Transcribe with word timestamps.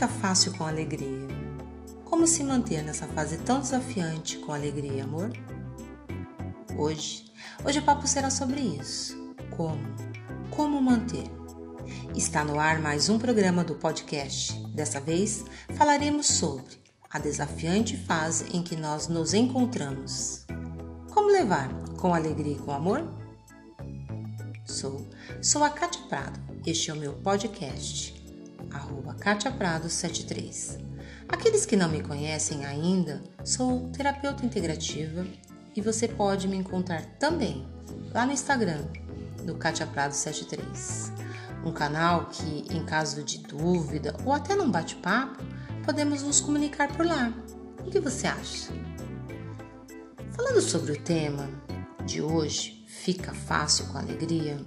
fica 0.00 0.08
fácil 0.08 0.54
com 0.54 0.64
alegria? 0.64 1.28
Como 2.06 2.26
se 2.26 2.42
manter 2.42 2.82
nessa 2.82 3.06
fase 3.08 3.36
tão 3.36 3.60
desafiante 3.60 4.38
com 4.38 4.50
alegria, 4.50 5.04
amor? 5.04 5.30
Hoje, 6.74 7.30
hoje 7.62 7.80
o 7.80 7.82
papo 7.82 8.06
será 8.06 8.30
sobre 8.30 8.60
isso. 8.60 9.14
Como? 9.54 9.78
Como 10.48 10.80
manter? 10.80 11.30
Está 12.16 12.42
no 12.42 12.58
ar 12.58 12.80
mais 12.80 13.10
um 13.10 13.18
programa 13.18 13.62
do 13.62 13.74
podcast. 13.74 14.58
Dessa 14.68 14.98
vez 14.98 15.44
falaremos 15.74 16.28
sobre 16.28 16.80
a 17.10 17.18
desafiante 17.18 17.98
fase 17.98 18.46
em 18.56 18.62
que 18.62 18.76
nós 18.76 19.06
nos 19.06 19.34
encontramos. 19.34 20.46
Como 21.10 21.30
levar 21.30 21.68
com 21.98 22.14
alegria 22.14 22.54
e 22.54 22.58
com 22.58 22.72
amor? 22.72 23.06
Sou, 24.64 25.06
sou 25.42 25.62
a 25.62 25.68
Cátia 25.68 26.00
Prado. 26.08 26.40
Este 26.64 26.90
é 26.90 26.94
o 26.94 26.96
meu 26.96 27.12
podcast 27.12 28.19
arroba 28.70 29.14
Katia 29.14 29.50
Prado 29.50 29.88
73. 29.88 30.78
Aqueles 31.28 31.64
que 31.64 31.76
não 31.76 31.88
me 31.88 32.02
conhecem 32.02 32.64
ainda, 32.64 33.22
sou 33.44 33.88
terapeuta 33.90 34.44
integrativa 34.44 35.26
e 35.74 35.80
você 35.80 36.08
pode 36.08 36.48
me 36.48 36.56
encontrar 36.56 37.02
também 37.18 37.66
lá 38.12 38.26
no 38.26 38.32
Instagram, 38.32 38.84
no 39.44 39.54
Katia 39.54 39.86
Prado 39.86 40.12
73. 40.12 41.12
Um 41.64 41.72
canal 41.72 42.26
que, 42.26 42.64
em 42.70 42.84
caso 42.84 43.22
de 43.22 43.38
dúvida 43.38 44.16
ou 44.24 44.32
até 44.32 44.54
num 44.54 44.70
bate-papo, 44.70 45.42
podemos 45.84 46.22
nos 46.22 46.40
comunicar 46.40 46.88
por 46.96 47.06
lá. 47.06 47.32
O 47.86 47.90
que 47.90 48.00
você 48.00 48.26
acha? 48.26 48.72
Falando 50.32 50.60
sobre 50.60 50.92
o 50.92 51.00
tema 51.00 51.48
de 52.04 52.22
hoje, 52.22 52.84
fica 52.86 53.32
fácil 53.32 53.86
com 53.86 53.98
alegria? 53.98 54.58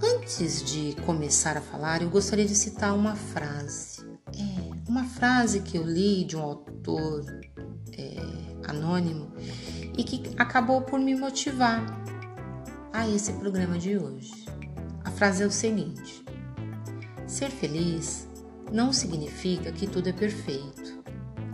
Antes 0.00 0.62
de 0.62 0.94
começar 1.04 1.56
a 1.56 1.60
falar, 1.60 2.02
eu 2.02 2.08
gostaria 2.08 2.44
de 2.44 2.54
citar 2.54 2.94
uma 2.94 3.16
frase. 3.16 4.06
É, 4.28 4.88
uma 4.88 5.04
frase 5.04 5.60
que 5.60 5.76
eu 5.76 5.82
li 5.82 6.24
de 6.24 6.36
um 6.36 6.42
autor 6.42 7.24
é, 7.92 8.16
anônimo 8.68 9.32
e 9.96 10.04
que 10.04 10.30
acabou 10.38 10.82
por 10.82 11.00
me 11.00 11.16
motivar 11.16 11.84
a 12.92 13.08
esse 13.08 13.32
programa 13.32 13.76
de 13.76 13.96
hoje. 13.98 14.46
A 15.04 15.10
frase 15.10 15.42
é 15.42 15.46
o 15.46 15.50
seguinte: 15.50 16.24
Ser 17.26 17.50
feliz 17.50 18.28
não 18.70 18.92
significa 18.92 19.72
que 19.72 19.88
tudo 19.88 20.10
é 20.10 20.12
perfeito. 20.12 21.02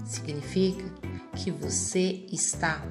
Significa 0.05 0.85
que 1.35 1.51
você 1.51 2.27
está 2.31 2.83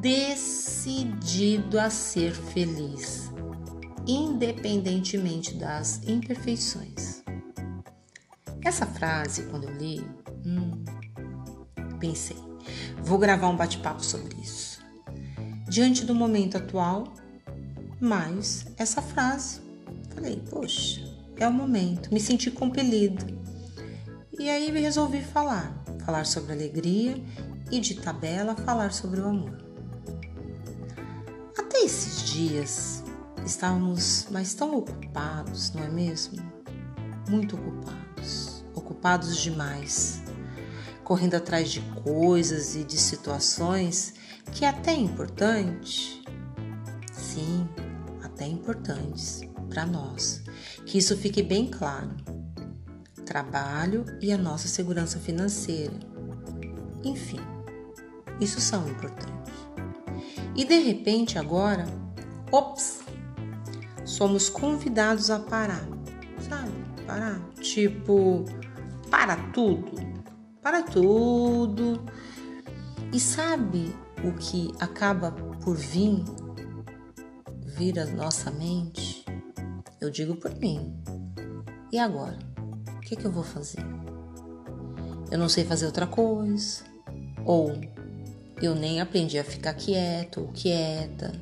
decidido 0.00 1.80
a 1.80 1.90
ser 1.90 2.32
feliz 2.32 3.28
independentemente 4.08 5.54
das 5.54 6.00
imperfeições. 6.08 7.22
Essa 8.64 8.86
frase, 8.86 9.42
quando 9.44 9.64
eu 9.64 9.76
li, 9.76 10.00
hum, 10.46 10.82
pensei, 12.00 12.38
vou 13.02 13.18
gravar 13.18 13.48
um 13.48 13.56
bate-papo 13.56 14.02
sobre 14.02 14.34
isso. 14.40 14.82
Diante 15.68 16.06
do 16.06 16.14
momento 16.14 16.56
atual, 16.56 17.12
mas 18.00 18.66
essa 18.78 19.02
frase, 19.02 19.60
falei, 20.14 20.42
poxa, 20.50 21.02
é 21.36 21.46
o 21.46 21.52
momento, 21.52 22.12
me 22.12 22.18
senti 22.18 22.50
compelida. 22.50 23.26
E 24.38 24.48
aí 24.48 24.70
resolvi 24.70 25.20
falar, 25.20 25.84
falar 26.06 26.24
sobre 26.24 26.52
alegria 26.52 27.22
e 27.70 27.78
de 27.78 27.96
tabela 27.96 28.56
falar 28.56 28.92
sobre 28.92 29.20
o 29.20 29.28
amor. 29.28 29.58
Até 31.58 31.80
esses 31.80 32.22
dias 32.22 32.97
Estávamos 33.48 34.26
mas 34.30 34.52
tão 34.52 34.76
ocupados, 34.76 35.72
não 35.72 35.82
é 35.82 35.88
mesmo? 35.88 36.36
Muito 37.30 37.56
ocupados, 37.56 38.62
ocupados 38.74 39.38
demais, 39.38 40.22
correndo 41.02 41.34
atrás 41.34 41.70
de 41.70 41.80
coisas 42.04 42.76
e 42.76 42.84
de 42.84 42.98
situações 42.98 44.12
que 44.52 44.66
até 44.66 44.90
é 44.90 44.98
importante, 44.98 46.22
sim, 47.10 47.66
até 48.22 48.46
importantes 48.46 49.40
para 49.70 49.86
nós. 49.86 50.42
Que 50.84 50.98
isso 50.98 51.16
fique 51.16 51.42
bem 51.42 51.70
claro. 51.70 52.14
Trabalho 53.24 54.04
e 54.20 54.30
a 54.30 54.36
nossa 54.36 54.68
segurança 54.68 55.18
financeira. 55.18 55.98
Enfim, 57.02 57.40
isso 58.38 58.60
são 58.60 58.86
importantes. 58.86 59.54
E 60.54 60.66
de 60.66 60.78
repente 60.80 61.38
agora, 61.38 61.86
ops, 62.52 63.07
somos 64.08 64.48
convidados 64.48 65.30
a 65.30 65.38
parar, 65.38 65.86
sabe? 66.48 66.72
Parar. 67.06 67.40
Tipo, 67.60 68.44
para 69.10 69.36
tudo. 69.52 69.92
Para 70.62 70.82
tudo. 70.82 72.02
E 73.12 73.20
sabe 73.20 73.94
o 74.24 74.32
que 74.32 74.72
acaba 74.80 75.30
por 75.30 75.76
vir, 75.76 76.24
vir 77.64 77.94
nossa 78.14 78.50
mente? 78.50 79.24
Eu 80.00 80.10
digo 80.10 80.36
por 80.36 80.54
mim. 80.58 80.94
E 81.92 81.98
agora? 81.98 82.38
O 82.96 83.00
que, 83.00 83.14
que 83.14 83.26
eu 83.26 83.32
vou 83.32 83.44
fazer? 83.44 83.84
Eu 85.30 85.38
não 85.38 85.48
sei 85.48 85.64
fazer 85.64 85.86
outra 85.86 86.06
coisa. 86.06 86.82
Ou 87.44 87.72
eu 88.60 88.74
nem 88.74 89.00
aprendi 89.00 89.38
a 89.38 89.44
ficar 89.44 89.74
quieto 89.74 90.40
ou 90.40 90.48
quieta 90.48 91.32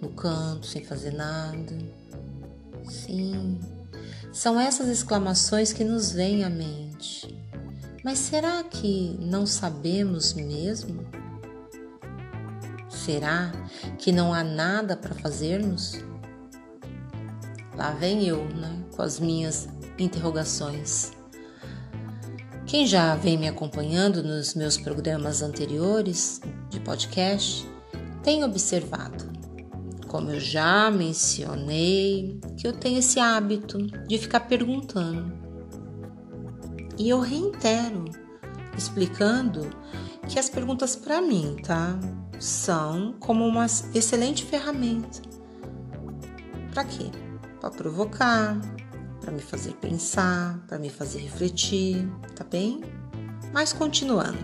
no 0.00 0.08
canto 0.10 0.66
sem 0.66 0.84
fazer 0.84 1.12
nada. 1.12 2.03
Sim, 2.88 3.60
são 4.32 4.60
essas 4.60 4.88
exclamações 4.88 5.72
que 5.72 5.84
nos 5.84 6.12
vêm 6.12 6.44
à 6.44 6.50
mente. 6.50 7.42
Mas 8.04 8.18
será 8.18 8.62
que 8.64 9.16
não 9.20 9.46
sabemos 9.46 10.34
mesmo? 10.34 11.06
Será 12.88 13.52
que 13.98 14.12
não 14.12 14.34
há 14.34 14.44
nada 14.44 14.96
para 14.96 15.14
fazermos? 15.14 15.98
Lá 17.76 17.92
vem 17.92 18.26
eu, 18.26 18.44
né, 18.54 18.84
com 18.94 19.02
as 19.02 19.18
minhas 19.18 19.68
interrogações. 19.98 21.12
Quem 22.66 22.86
já 22.86 23.14
vem 23.14 23.38
me 23.38 23.48
acompanhando 23.48 24.22
nos 24.22 24.54
meus 24.54 24.76
programas 24.76 25.42
anteriores 25.42 26.40
de 26.70 26.80
podcast 26.80 27.68
tem 28.22 28.42
observado 28.42 29.33
como 30.14 30.30
eu 30.30 30.38
já 30.38 30.92
mencionei, 30.92 32.38
que 32.56 32.68
eu 32.68 32.72
tenho 32.72 33.00
esse 33.00 33.18
hábito 33.18 33.78
de 34.06 34.16
ficar 34.16 34.38
perguntando. 34.38 35.36
E 36.96 37.08
eu 37.08 37.18
reitero, 37.18 38.04
explicando 38.78 39.68
que 40.28 40.38
as 40.38 40.48
perguntas 40.48 40.94
para 40.94 41.20
mim, 41.20 41.56
tá? 41.64 41.98
São 42.38 43.14
como 43.18 43.44
uma 43.44 43.66
excelente 43.92 44.44
ferramenta. 44.44 45.20
Para 46.72 46.84
quê? 46.84 47.10
Para 47.60 47.70
provocar, 47.72 48.60
para 49.20 49.32
me 49.32 49.40
fazer 49.40 49.72
pensar, 49.72 50.64
para 50.68 50.78
me 50.78 50.90
fazer 50.90 51.22
refletir, 51.22 52.08
tá 52.36 52.44
bem? 52.44 52.82
Mas 53.52 53.72
continuando. 53.72 54.38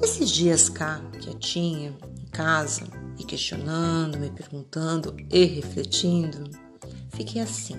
Esses 0.00 0.30
dias 0.30 0.68
cá, 0.68 1.00
quietinha, 1.20 1.92
em 2.20 2.26
casa, 2.26 2.84
e 3.18 3.24
questionando, 3.24 4.18
me 4.18 4.30
perguntando 4.30 5.16
e 5.30 5.44
refletindo, 5.44 6.50
fiquei 7.10 7.40
assim: 7.40 7.76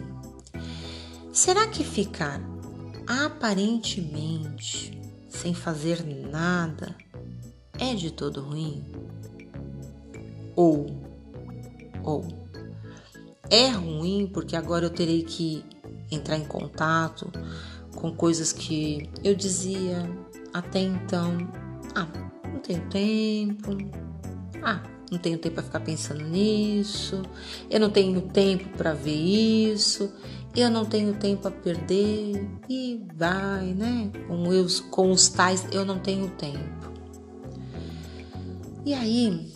será 1.31 1.67
que 1.67 1.83
ficar 1.83 2.41
aparentemente 3.07 4.99
sem 5.29 5.53
fazer 5.53 6.03
nada 6.05 6.95
é 7.77 7.93
de 7.93 8.11
todo 8.11 8.41
ruim? 8.41 8.83
Ou, 10.55 10.87
ou, 12.03 12.25
é 13.49 13.67
ruim 13.69 14.29
porque 14.33 14.55
agora 14.55 14.85
eu 14.85 14.89
terei 14.89 15.23
que 15.23 15.63
entrar 16.09 16.37
em 16.37 16.45
contato 16.45 17.31
com 17.95 18.15
coisas 18.15 18.53
que 18.53 19.09
eu 19.23 19.35
dizia 19.35 20.09
até 20.53 20.79
então: 20.79 21.37
ah, 21.93 22.07
não 22.47 22.59
tenho 22.59 22.87
tempo, 22.89 23.71
ah, 24.63 24.81
não 25.11 25.19
tenho 25.19 25.37
tempo 25.37 25.55
para 25.55 25.63
ficar 25.63 25.79
pensando 25.81 26.23
nisso, 26.23 27.21
eu 27.69 27.79
não 27.79 27.89
tenho 27.89 28.21
tempo 28.21 28.69
para 28.77 28.93
ver 28.93 29.15
isso, 29.15 30.11
eu 30.55 30.69
não 30.69 30.85
tenho 30.85 31.13
tempo 31.15 31.47
a 31.47 31.51
perder 31.51 32.47
e 32.69 33.03
vai, 33.13 33.73
né? 33.73 34.09
Com, 34.27 34.53
eu, 34.53 34.65
com 34.89 35.11
os 35.11 35.27
tais, 35.27 35.67
eu 35.71 35.85
não 35.85 35.99
tenho 35.99 36.29
tempo. 36.31 36.91
E 38.85 38.93
aí, 38.93 39.51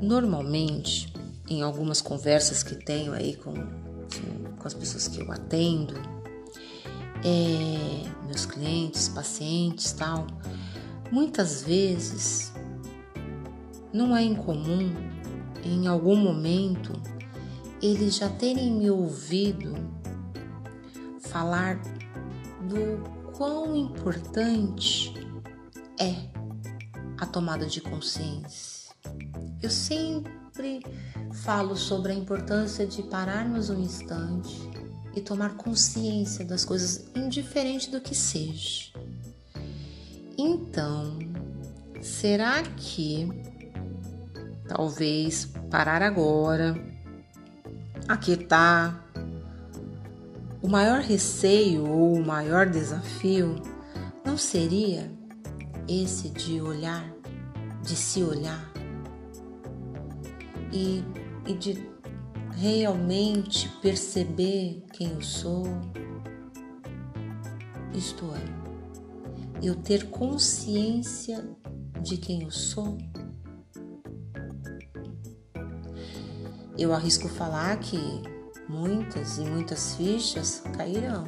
normalmente, 0.00 1.12
em 1.48 1.62
algumas 1.62 2.00
conversas 2.00 2.62
que 2.62 2.74
tenho 2.74 3.12
aí 3.12 3.36
com, 3.36 3.54
com 3.54 4.66
as 4.66 4.74
pessoas 4.74 5.08
que 5.08 5.20
eu 5.20 5.32
atendo, 5.32 5.94
é, 7.24 8.26
meus 8.26 8.44
clientes, 8.44 9.08
pacientes, 9.08 9.92
tal, 9.92 10.26
muitas 11.10 11.62
vezes 11.62 12.52
não 13.96 14.14
é 14.14 14.22
incomum, 14.22 14.92
em 15.64 15.86
algum 15.86 16.16
momento, 16.16 16.92
eles 17.80 18.16
já 18.16 18.28
terem 18.28 18.70
me 18.70 18.90
ouvido 18.90 19.74
falar 21.20 21.80
do 22.68 23.32
quão 23.32 23.74
importante 23.74 25.14
é 25.98 26.14
a 27.18 27.24
tomada 27.24 27.64
de 27.64 27.80
consciência. 27.80 28.94
Eu 29.62 29.70
sempre 29.70 30.82
falo 31.32 31.74
sobre 31.74 32.12
a 32.12 32.14
importância 32.14 32.86
de 32.86 33.02
pararmos 33.02 33.70
um 33.70 33.80
instante 33.80 34.70
e 35.14 35.22
tomar 35.22 35.56
consciência 35.56 36.44
das 36.44 36.66
coisas, 36.66 37.08
indiferente 37.16 37.90
do 37.90 38.00
que 38.00 38.14
seja. 38.14 38.92
Então, 40.36 41.18
será 42.02 42.62
que 42.62 43.45
talvez 44.68 45.46
parar 45.70 46.02
agora, 46.02 46.74
aquietar, 48.08 49.04
o 50.62 50.68
maior 50.68 51.00
receio 51.00 51.88
ou 51.88 52.14
o 52.14 52.26
maior 52.26 52.66
desafio 52.66 53.56
não 54.24 54.36
seria 54.36 55.10
esse 55.88 56.28
de 56.30 56.60
olhar, 56.60 57.08
de 57.82 57.94
se 57.94 58.22
olhar 58.22 58.72
e, 60.72 61.04
e 61.46 61.54
de 61.54 61.88
realmente 62.56 63.68
perceber 63.80 64.82
quem 64.92 65.12
eu 65.12 65.22
sou? 65.22 65.64
Isto 67.94 68.26
é, 68.34 69.64
eu 69.64 69.74
ter 69.76 70.10
consciência 70.10 71.48
de 72.02 72.16
quem 72.16 72.42
eu 72.42 72.50
sou? 72.50 72.98
Eu 76.78 76.92
arrisco 76.92 77.28
falar 77.28 77.78
que 77.78 78.22
muitas 78.68 79.38
e 79.38 79.42
muitas 79.42 79.94
fichas 79.94 80.62
cairão. 80.76 81.24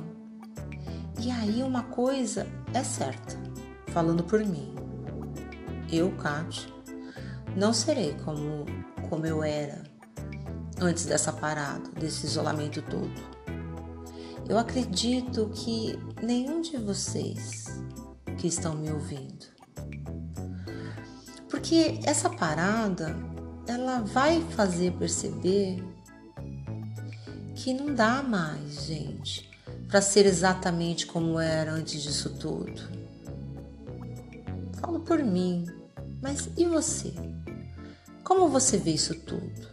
E 1.20 1.30
aí 1.30 1.62
uma 1.62 1.84
coisa 1.84 2.46
é 2.72 2.82
certa, 2.84 3.36
falando 3.88 4.22
por 4.22 4.44
mim. 4.44 4.74
Eu, 5.90 6.12
Kátia, 6.16 6.68
não 7.56 7.72
serei 7.72 8.14
como, 8.24 8.66
como 9.08 9.26
eu 9.26 9.42
era 9.42 9.82
antes 10.80 11.06
dessa 11.06 11.32
parada, 11.32 11.90
desse 11.98 12.26
isolamento 12.26 12.82
todo. 12.82 13.38
Eu 14.48 14.58
acredito 14.58 15.50
que 15.54 15.98
nenhum 16.22 16.60
de 16.60 16.76
vocês 16.78 17.64
que 18.38 18.46
estão 18.46 18.74
me 18.74 18.90
ouvindo. 18.90 19.46
Porque 21.50 22.00
essa 22.04 22.30
parada, 22.30 23.16
ela 23.68 24.00
vai 24.00 24.40
fazer 24.52 24.92
perceber 24.92 25.84
que 27.54 27.74
não 27.74 27.94
dá 27.94 28.22
mais, 28.22 28.86
gente, 28.86 29.50
para 29.86 30.00
ser 30.00 30.24
exatamente 30.24 31.06
como 31.06 31.38
era 31.38 31.72
antes 31.72 32.02
disso 32.02 32.30
tudo. 32.30 32.80
Falo 34.80 35.00
por 35.00 35.22
mim, 35.22 35.66
mas 36.22 36.48
e 36.56 36.64
você? 36.64 37.12
Como 38.24 38.48
você 38.48 38.78
vê 38.78 38.92
isso 38.92 39.14
tudo? 39.20 39.68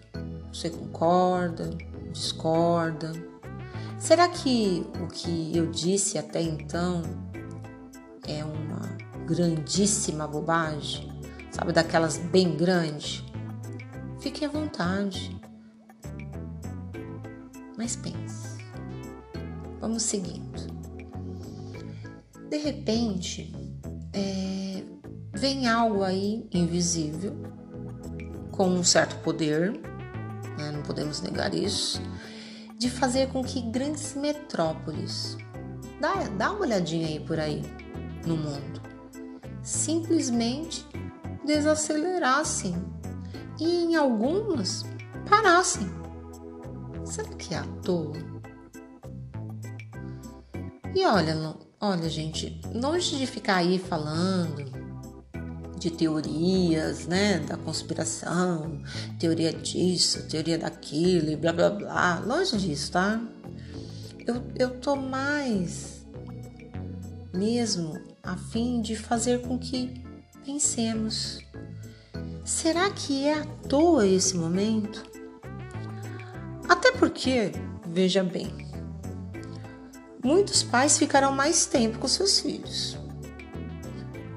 Você 0.53 0.69
concorda? 0.69 1.69
Discorda? 2.11 3.13
Será 3.97 4.27
que 4.27 4.85
o 5.01 5.07
que 5.07 5.55
eu 5.55 5.71
disse 5.71 6.17
até 6.17 6.41
então 6.41 7.01
é 8.27 8.43
uma 8.43 8.81
grandíssima 9.25 10.27
bobagem? 10.27 11.13
Sabe, 11.51 11.71
daquelas 11.71 12.17
bem 12.17 12.57
grandes? 12.57 13.23
Fique 14.25 14.43
à 14.43 14.49
vontade. 14.49 15.39
Mas 17.77 17.95
pense. 17.95 18.57
Vamos 19.79 20.01
seguindo. 20.01 20.65
De 22.49 22.57
repente, 22.57 23.53
é, 24.11 24.83
vem 25.31 25.67
algo 25.67 26.01
aí 26.01 26.49
invisível, 26.51 27.35
com 28.51 28.67
um 28.67 28.83
certo 28.83 29.15
poder, 29.17 29.73
né, 30.57 30.71
não 30.71 30.81
podemos 30.81 31.21
negar 31.21 31.53
isso, 31.53 32.01
de 32.79 32.89
fazer 32.89 33.27
com 33.27 33.43
que 33.43 33.61
grandes 33.61 34.15
metrópoles, 34.15 35.37
dá, 36.01 36.15
dá 36.35 36.51
uma 36.51 36.61
olhadinha 36.61 37.05
aí 37.05 37.19
por 37.19 37.39
aí 37.39 37.61
no 38.25 38.35
mundo, 38.35 38.81
simplesmente 39.61 40.83
desacelerassem 41.45 42.94
e 43.59 43.85
em 43.85 43.95
algumas 43.95 44.83
parassem 45.29 46.05
Será 47.05 47.29
que 47.29 47.53
é 47.53 47.57
à 47.57 47.63
toa? 47.83 48.17
E 50.93 51.05
olha, 51.05 51.55
olha, 51.79 52.09
gente, 52.09 52.59
longe 52.73 53.15
de 53.17 53.27
ficar 53.27 53.57
aí 53.57 53.77
falando 53.77 54.65
de 55.77 55.91
teorias, 55.91 57.05
né, 57.05 57.39
da 57.39 57.57
conspiração, 57.57 58.81
teoria 59.19 59.53
disso, 59.53 60.27
teoria 60.27 60.57
daquilo 60.57 61.29
e 61.29 61.35
blá 61.35 61.53
blá 61.53 61.69
blá, 61.69 62.19
longe 62.25 62.57
disso, 62.57 62.93
tá? 62.93 63.21
Eu, 64.25 64.41
eu 64.55 64.79
tô 64.79 64.95
mais 64.95 66.03
mesmo 67.31 68.01
a 68.23 68.35
fim 68.35 68.81
de 68.81 68.95
fazer 68.95 69.41
com 69.41 69.59
que 69.59 70.03
pensemos: 70.43 71.39
será 72.45 72.91
que 72.91 73.25
é 73.25 73.39
à 73.39 73.45
toa 73.67 74.05
esse 74.05 74.37
momento? 74.37 75.03
Até 76.69 76.91
porque, 76.91 77.51
veja 77.87 78.23
bem, 78.23 78.53
muitos 80.23 80.61
pais 80.61 80.97
ficarão 80.97 81.31
mais 81.31 81.65
tempo 81.65 81.97
com 81.97 82.07
seus 82.07 82.39
filhos. 82.39 82.97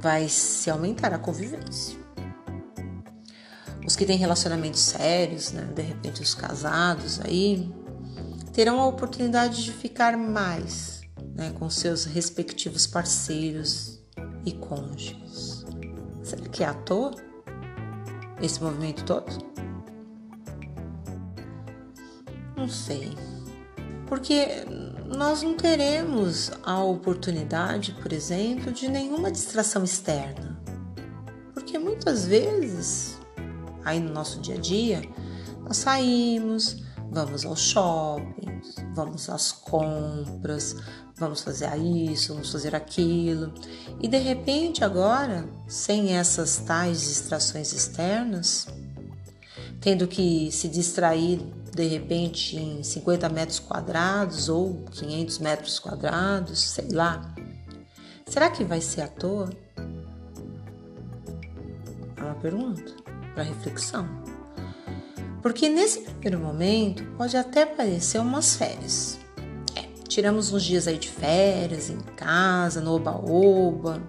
Vai 0.01 0.29
se 0.29 0.71
aumentar 0.71 1.13
a 1.13 1.19
convivência. 1.19 1.99
Os 3.87 3.95
que 3.95 4.07
têm 4.07 4.17
relacionamentos 4.17 4.81
sérios, 4.81 5.53
né, 5.53 5.65
de 5.75 5.83
repente 5.83 6.23
os 6.23 6.35
casados 6.35 7.21
aí, 7.21 7.71
terão 8.53 8.81
a 8.81 8.87
oportunidade 8.87 9.65
de 9.65 9.73
ficar 9.73 10.17
mais 10.17 11.03
né, 11.35 11.53
com 11.59 11.69
seus 11.69 12.05
respectivos 12.05 12.87
parceiros 12.87 14.01
e 14.45 14.53
cônjuges. 14.53 15.67
Será 16.23 16.49
que 16.49 16.65
é 16.65 16.67
à 16.67 16.75
toa 16.75 17.28
esse 18.41 18.63
movimento 18.63 19.05
todo? 19.05 19.27
Não 22.57 22.69
sei. 22.69 23.17
Porque 24.07 24.65
nós 25.07 25.43
não 25.43 25.55
teremos 25.55 26.51
a 26.63 26.83
oportunidade, 26.83 27.93
por 28.03 28.13
exemplo, 28.13 28.73
de 28.73 28.89
nenhuma 28.89 29.31
distração 29.31 29.85
externa. 29.85 30.61
Porque 31.55 31.79
muitas 31.79 32.27
vezes, 32.27 33.19
aí 33.85 34.01
no 34.01 34.13
nosso 34.13 34.41
dia 34.41 34.55
a 34.55 34.59
dia, 34.59 35.03
nós 35.63 35.79
saímos, 35.79 36.83
vamos 37.11 37.45
ao 37.45 37.57
shopping, 37.57 38.61
vamos 38.95 39.29
às 39.29 39.53
compras, 39.53 40.77
vamos 41.17 41.41
fazer 41.41 41.75
isso, 41.77 42.33
vamos 42.33 42.51
fazer 42.53 42.75
aquilo. 42.75 43.53
E 44.01 44.09
de 44.09 44.19
repente, 44.19 44.85
agora, 44.85 45.49
sem 45.67 46.17
essas 46.17 46.59
tais 46.59 47.01
distrações 47.01 47.73
externas, 47.73 48.67
tendo 49.81 50.07
que 50.07 50.51
se 50.53 50.69
distrair 50.69 51.41
de 51.75 51.87
repente 51.87 52.57
em 52.57 52.83
50 52.83 53.29
metros 53.29 53.59
quadrados 53.59 54.49
ou 54.49 54.85
500 54.91 55.39
metros 55.39 55.79
quadrados, 55.79 56.61
sei 56.61 56.89
lá. 56.91 57.35
Será 58.27 58.51
que 58.51 58.65
vai 58.65 58.81
ser 58.81 59.03
à 59.03 59.09
toa? 59.09 59.49
É 62.17 62.23
uma 62.23 62.35
pergunta 62.35 62.93
para 63.35 63.45
reflexão. 63.45 64.07
Porque 65.43 65.69
nesse 65.69 66.01
primeiro 66.01 66.41
momento 66.41 67.05
pode 67.17 67.37
até 67.37 67.65
parecer 67.65 68.19
umas 68.19 68.57
férias. 68.57 69.19
É, 69.77 69.83
tiramos 70.09 70.53
uns 70.53 70.65
dias 70.65 70.89
aí 70.89 70.99
de 70.99 71.09
férias, 71.09 71.91
em 71.91 71.99
casa, 72.17 72.81
no 72.81 72.93
oba-oba, 72.93 74.03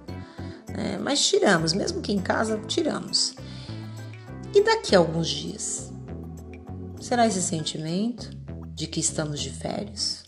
né? 0.70 0.98
mas 1.02 1.26
tiramos, 1.26 1.74
mesmo 1.74 2.02
que 2.02 2.12
em 2.12 2.20
casa, 2.20 2.60
tiramos. 2.68 3.36
E 4.54 4.64
daqui 4.64 4.96
a 4.96 5.00
alguns 5.00 5.28
dias? 5.28 5.94
Será 7.00 7.28
esse 7.28 7.42
sentimento 7.42 8.30
de 8.74 8.88
que 8.88 9.00
estamos 9.00 9.40
de 9.40 9.52
férias? 9.52 10.26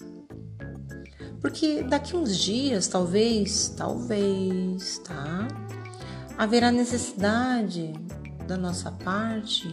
Porque 1.41 1.81
daqui 1.81 2.15
uns 2.15 2.37
dias, 2.37 2.87
talvez, 2.87 3.73
talvez, 3.75 4.99
tá? 4.99 5.47
Haverá 6.37 6.71
necessidade 6.71 7.93
da 8.47 8.55
nossa 8.55 8.91
parte 8.91 9.67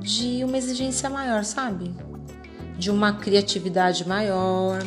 de 0.00 0.42
uma 0.44 0.58
exigência 0.58 1.08
maior, 1.08 1.44
sabe? 1.44 1.94
De 2.78 2.90
uma 2.90 3.12
criatividade 3.12 4.06
maior 4.08 4.82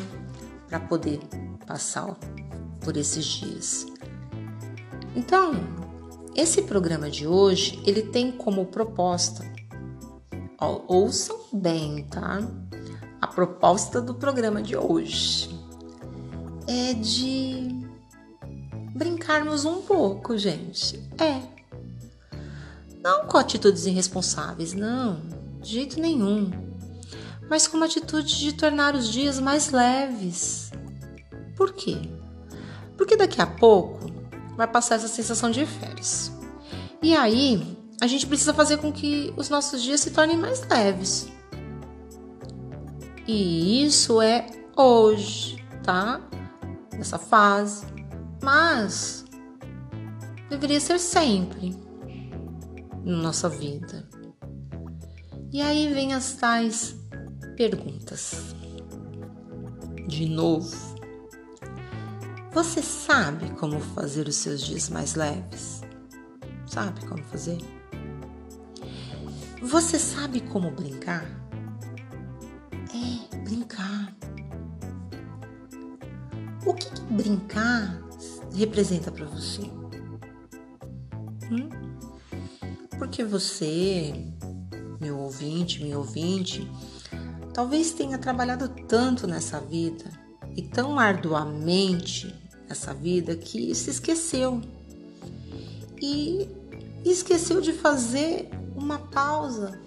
para 0.67 0.79
poder 0.79 1.19
passar 1.65 2.15
por 2.81 2.97
esses 2.97 3.25
dias. 3.25 3.85
Então, 5.15 5.53
esse 6.35 6.63
programa 6.63 7.09
de 7.09 7.27
hoje, 7.27 7.81
ele 7.85 8.01
tem 8.01 8.31
como 8.31 8.65
proposta 8.65 9.53
ouçam 10.87 11.37
bem, 11.51 12.03
tá? 12.05 12.41
A 13.21 13.27
proposta 13.27 14.01
do 14.01 14.15
programa 14.15 14.61
de 14.61 14.75
hoje 14.75 15.49
é 16.67 16.93
de 16.93 17.67
brincarmos 18.95 19.65
um 19.65 19.81
pouco, 19.81 20.37
gente. 20.37 20.99
É. 21.19 21.52
Não 23.03 23.27
com 23.27 23.37
atitudes 23.37 23.85
irresponsáveis, 23.85 24.73
não, 24.73 25.19
de 25.61 25.73
jeito 25.73 25.99
nenhum. 25.99 26.49
Mas 27.49 27.67
com 27.67 27.75
uma 27.75 27.85
atitude 27.85 28.39
de 28.39 28.53
tornar 28.53 28.95
os 28.95 29.11
dias 29.11 29.41
mais 29.41 29.71
leves. 29.71 30.71
Por 31.57 31.73
quê? 31.73 31.97
Porque 32.95 33.17
daqui 33.17 33.41
a 33.41 33.45
pouco 33.45 33.99
vai 34.55 34.67
passar 34.67 34.95
essa 34.95 35.09
sensação 35.09 35.51
de 35.51 35.65
férias. 35.65 36.31
E 37.01 37.13
aí, 37.13 37.77
a 37.99 38.07
gente 38.07 38.25
precisa 38.25 38.53
fazer 38.53 38.77
com 38.77 38.89
que 38.89 39.33
os 39.35 39.49
nossos 39.49 39.83
dias 39.83 39.99
se 39.99 40.11
tornem 40.11 40.37
mais 40.37 40.65
leves. 40.69 41.27
E 43.27 43.83
isso 43.85 44.21
é 44.21 44.47
hoje, 44.77 45.61
tá? 45.83 46.21
Nessa 46.93 47.19
fase. 47.19 47.85
Mas 48.41 49.25
deveria 50.49 50.79
ser 50.79 50.99
sempre 50.99 51.82
na 53.03 53.17
nossa 53.17 53.49
vida. 53.49 54.07
E 55.51 55.61
aí 55.61 55.93
vem 55.93 56.13
as 56.13 56.33
tais 56.33 56.95
perguntas. 57.55 58.55
De 60.07 60.27
novo, 60.27 60.75
você 62.51 62.81
sabe 62.81 63.49
como 63.51 63.79
fazer 63.79 64.27
os 64.27 64.35
seus 64.35 64.61
dias 64.61 64.89
mais 64.89 65.15
leves? 65.15 65.81
Sabe 66.67 67.05
como 67.05 67.23
fazer? 67.23 67.57
Você 69.61 69.97
sabe 69.97 70.41
como 70.41 70.71
brincar? 70.71 71.25
É, 72.93 73.37
brincar. 73.37 74.15
O 76.65 76.73
que, 76.73 76.89
que 76.89 77.01
brincar 77.13 78.01
representa 78.55 79.11
para 79.11 79.25
você? 79.25 79.63
Hum? 81.51 81.82
Porque 83.03 83.21
você, 83.21 84.13
meu 85.01 85.19
ouvinte, 85.19 85.83
meu 85.83 85.99
ouvinte, 85.99 86.65
talvez 87.53 87.91
tenha 87.91 88.17
trabalhado 88.17 88.69
tanto 88.87 89.27
nessa 89.27 89.59
vida 89.59 90.05
e 90.55 90.61
tão 90.61 90.97
arduamente 90.97 92.33
nessa 92.65 92.93
vida 92.93 93.35
que 93.35 93.75
se 93.75 93.89
esqueceu. 93.89 94.61
E 96.01 96.47
esqueceu 97.03 97.59
de 97.59 97.73
fazer 97.73 98.49
uma 98.73 98.97
pausa 98.97 99.77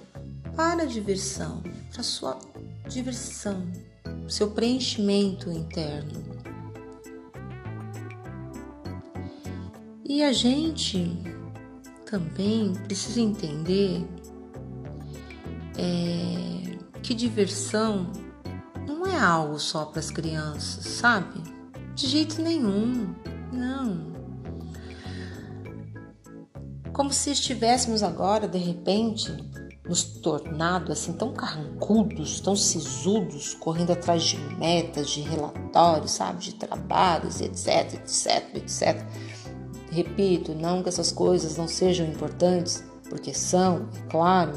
para 0.55 0.83
a 0.83 0.87
diversão, 0.87 1.63
para 1.91 2.03
sua 2.03 2.39
diversão, 2.87 3.67
seu 4.29 4.51
preenchimento 4.51 5.51
interno. 5.51 6.23
E 10.05 10.23
a 10.23 10.35
gente 10.35 11.36
também 12.07 12.73
precisa 12.85 13.21
entender 13.21 14.07
é, 15.77 16.79
que 17.03 17.13
diversão 17.15 18.11
não 18.87 19.05
é 19.05 19.19
algo 19.19 19.59
só 19.59 19.85
para 19.85 20.01
as 20.01 20.11
crianças, 20.11 20.85
sabe? 20.87 21.43
De 21.95 22.07
jeito 22.07 22.41
nenhum, 22.41 23.15
não. 23.53 24.15
Como 26.93 27.13
se 27.13 27.31
estivéssemos 27.31 28.03
agora, 28.03 28.49
de 28.49 28.59
repente, 28.59 29.31
nos 29.87 30.03
tornado 30.03 30.93
assim 30.93 31.13
tão 31.13 31.33
carrancudos, 31.33 32.41
tão 32.41 32.57
sisudos, 32.57 33.55
correndo 33.55 33.93
atrás 33.93 34.23
de 34.23 34.39
metas, 34.57 35.11
de 35.11 35.21
relatórios, 35.21 36.13
sabe, 36.13 36.41
de 36.41 36.55
trabalhos, 36.55 37.41
etc, 37.41 37.95
etc, 37.95 38.57
etc. 38.57 39.07
Repito, 39.91 40.55
não 40.55 40.83
que 40.83 40.89
essas 40.89 41.13
coisas 41.13 41.57
não 41.57 41.69
sejam 41.69 42.07
importantes, 42.07 42.85
porque 43.09 43.33
são, 43.33 43.89
é 43.95 44.11
claro, 44.11 44.53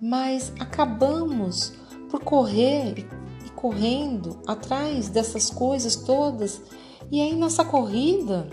mas 0.00 0.52
acabamos 0.58 1.74
por 2.10 2.20
correr 2.20 3.06
e 3.46 3.50
correndo 3.50 4.40
atrás 4.46 5.08
dessas 5.08 5.50
coisas 5.50 5.96
todas, 5.96 6.62
e 7.10 7.20
aí 7.20 7.36
nossa 7.36 7.64
corrida, 7.64 8.48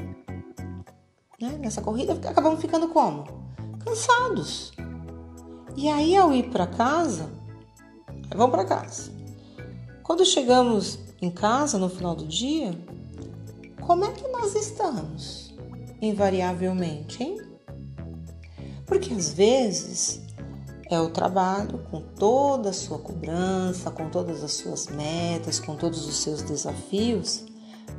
né, 1.41 1.57
nessa 1.59 1.81
corrida 1.81 2.13
acabamos 2.13 2.59
ficando 2.59 2.89
como? 2.89 3.23
Cansados 3.79 4.73
e 5.81 5.87
aí, 5.87 6.13
ao 6.13 6.33
ir 6.33 6.49
para 6.49 6.67
casa, 6.67 7.29
vamos 8.35 8.51
para 8.51 8.65
casa. 8.65 9.13
Quando 10.03 10.25
chegamos 10.25 10.99
em 11.21 11.31
casa 11.31 11.77
no 11.77 11.87
final 11.87 12.15
do 12.15 12.25
dia, 12.25 12.77
como 13.89 14.05
é 14.05 14.11
que 14.11 14.27
nós 14.27 14.53
estamos? 14.53 15.51
Invariavelmente, 15.99 17.23
hein? 17.23 17.41
Porque 18.85 19.11
às 19.11 19.33
vezes 19.33 20.21
é 20.91 20.99
o 20.99 21.09
trabalho 21.09 21.79
com 21.89 21.99
toda 21.99 22.69
a 22.69 22.73
sua 22.73 22.99
cobrança, 22.99 23.89
com 23.89 24.07
todas 24.07 24.43
as 24.43 24.51
suas 24.51 24.85
metas, 24.89 25.59
com 25.59 25.75
todos 25.75 26.05
os 26.05 26.17
seus 26.17 26.43
desafios, 26.43 27.45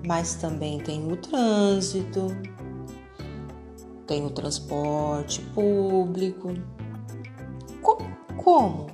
mas 0.07 0.37
também 0.37 0.79
tem 0.79 1.11
o 1.11 1.17
trânsito, 1.17 2.29
tem 4.07 4.25
o 4.25 4.31
transporte 4.31 5.41
público, 5.53 6.55
como 8.37 8.87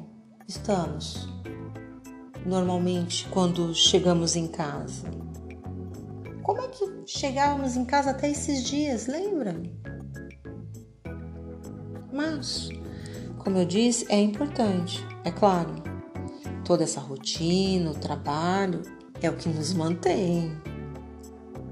estamos 0.49 1.29
normalmente 2.47 3.29
quando 3.29 3.75
chegamos 3.75 4.35
em 4.35 4.49
casa? 4.49 5.25
Como 6.47 6.61
é 6.61 6.69
que 6.69 6.85
chegávamos 7.07 7.75
em 7.75 7.85
casa 7.85 8.12
até 8.12 8.31
esses 8.31 8.62
dias, 8.62 9.09
lembra? 9.09 9.61
Mas, 12.12 12.69
como 13.38 13.59
eu 13.59 13.65
disse, 13.65 14.07
é 14.09 14.21
importante, 14.21 15.05
é 15.25 15.33
claro. 15.33 15.75
Toda 16.65 16.85
essa 16.85 17.00
rotina, 17.00 17.91
o 17.91 17.95
trabalho 17.95 18.83
é 19.21 19.29
o 19.29 19.35
que 19.35 19.49
nos 19.49 19.75
mantém, 19.75 20.57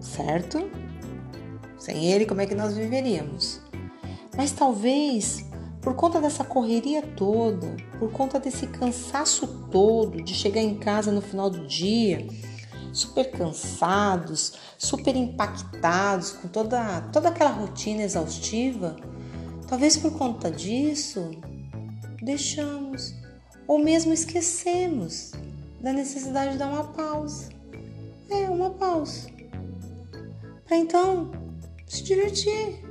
certo? 0.01 0.69
Sem 1.79 2.07
ele, 2.07 2.27
como 2.27 2.41
é 2.41 2.47
que 2.47 2.57
nós 2.57 2.77
viveríamos? 2.77 3.61
Mas 4.37 4.51
talvez 4.51 5.49
por 5.81 5.95
conta 5.95 6.21
dessa 6.21 6.43
correria 6.43 7.01
toda, 7.01 7.77
por 7.97 8.11
conta 8.11 8.41
desse 8.41 8.67
cansaço 8.67 9.47
todo 9.71 10.21
de 10.21 10.35
chegar 10.35 10.63
em 10.63 10.75
casa 10.75 11.13
no 11.13 11.21
final 11.21 11.49
do 11.49 11.65
dia, 11.65 12.27
super 12.95 13.31
cansados, 13.31 14.55
super 14.79 15.15
impactados 15.17 16.31
com 16.31 16.49
toda, 16.49 17.03
toda 17.13 17.29
aquela 17.29 17.51
rotina 17.51 18.03
exaustiva, 18.03 18.97
talvez 19.69 19.97
por 19.97 20.17
conta 20.17 20.51
disso 20.51 21.33
deixamos 22.23 23.15
ou 23.67 23.79
mesmo 23.79 24.13
esquecemos 24.13 25.33
da 25.81 25.93
necessidade 25.93 26.53
de 26.53 26.59
dar 26.59 26.69
uma 26.69 26.85
pausa. 26.85 27.51
É, 28.31 28.49
uma 28.49 28.71
pausa. 28.71 29.29
Para 30.65 30.77
então 30.77 31.31
se 31.87 32.03
divertir. 32.03 32.83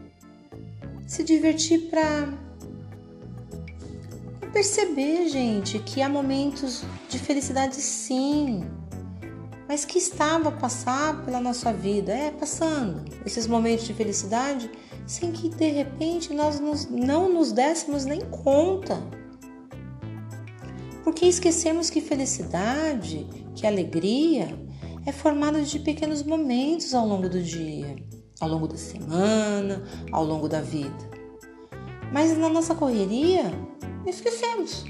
Se 1.07 1.23
divertir 1.23 1.89
para 1.89 2.33
perceber, 4.51 5.27
gente, 5.29 5.79
que 5.79 6.01
há 6.01 6.09
momentos 6.09 6.83
de 7.09 7.19
felicidade 7.19 7.75
sim, 7.75 8.63
mas 9.73 9.85
que 9.85 9.97
estava 9.97 10.49
a 10.49 10.51
passar 10.51 11.25
pela 11.25 11.41
nossa 11.41 11.73
vida, 11.73 12.13
é 12.13 12.29
passando 12.29 13.03
esses 13.25 13.47
momentos 13.47 13.87
de 13.87 13.93
felicidade 13.95 14.69
sem 15.07 15.31
que 15.31 15.49
de 15.49 15.67
repente 15.67 16.31
nós 16.31 16.59
nos, 16.59 16.87
não 16.87 17.27
nos 17.33 17.51
dessemos 17.51 18.05
nem 18.05 18.21
conta. 18.21 19.01
Porque 21.03 21.25
esquecemos 21.25 21.89
que 21.89 22.01
felicidade, 22.01 23.27
que 23.55 23.65
alegria 23.65 24.55
é 25.07 25.11
formada 25.11 25.63
de 25.63 25.79
pequenos 25.79 26.21
momentos 26.21 26.93
ao 26.93 27.07
longo 27.07 27.27
do 27.27 27.41
dia, 27.41 27.95
ao 28.39 28.49
longo 28.49 28.67
da 28.67 28.77
semana, 28.77 29.83
ao 30.11 30.23
longo 30.23 30.47
da 30.47 30.61
vida. 30.61 31.09
Mas 32.11 32.37
na 32.37 32.47
nossa 32.47 32.75
correria, 32.75 33.51
esquecemos. 34.05 34.85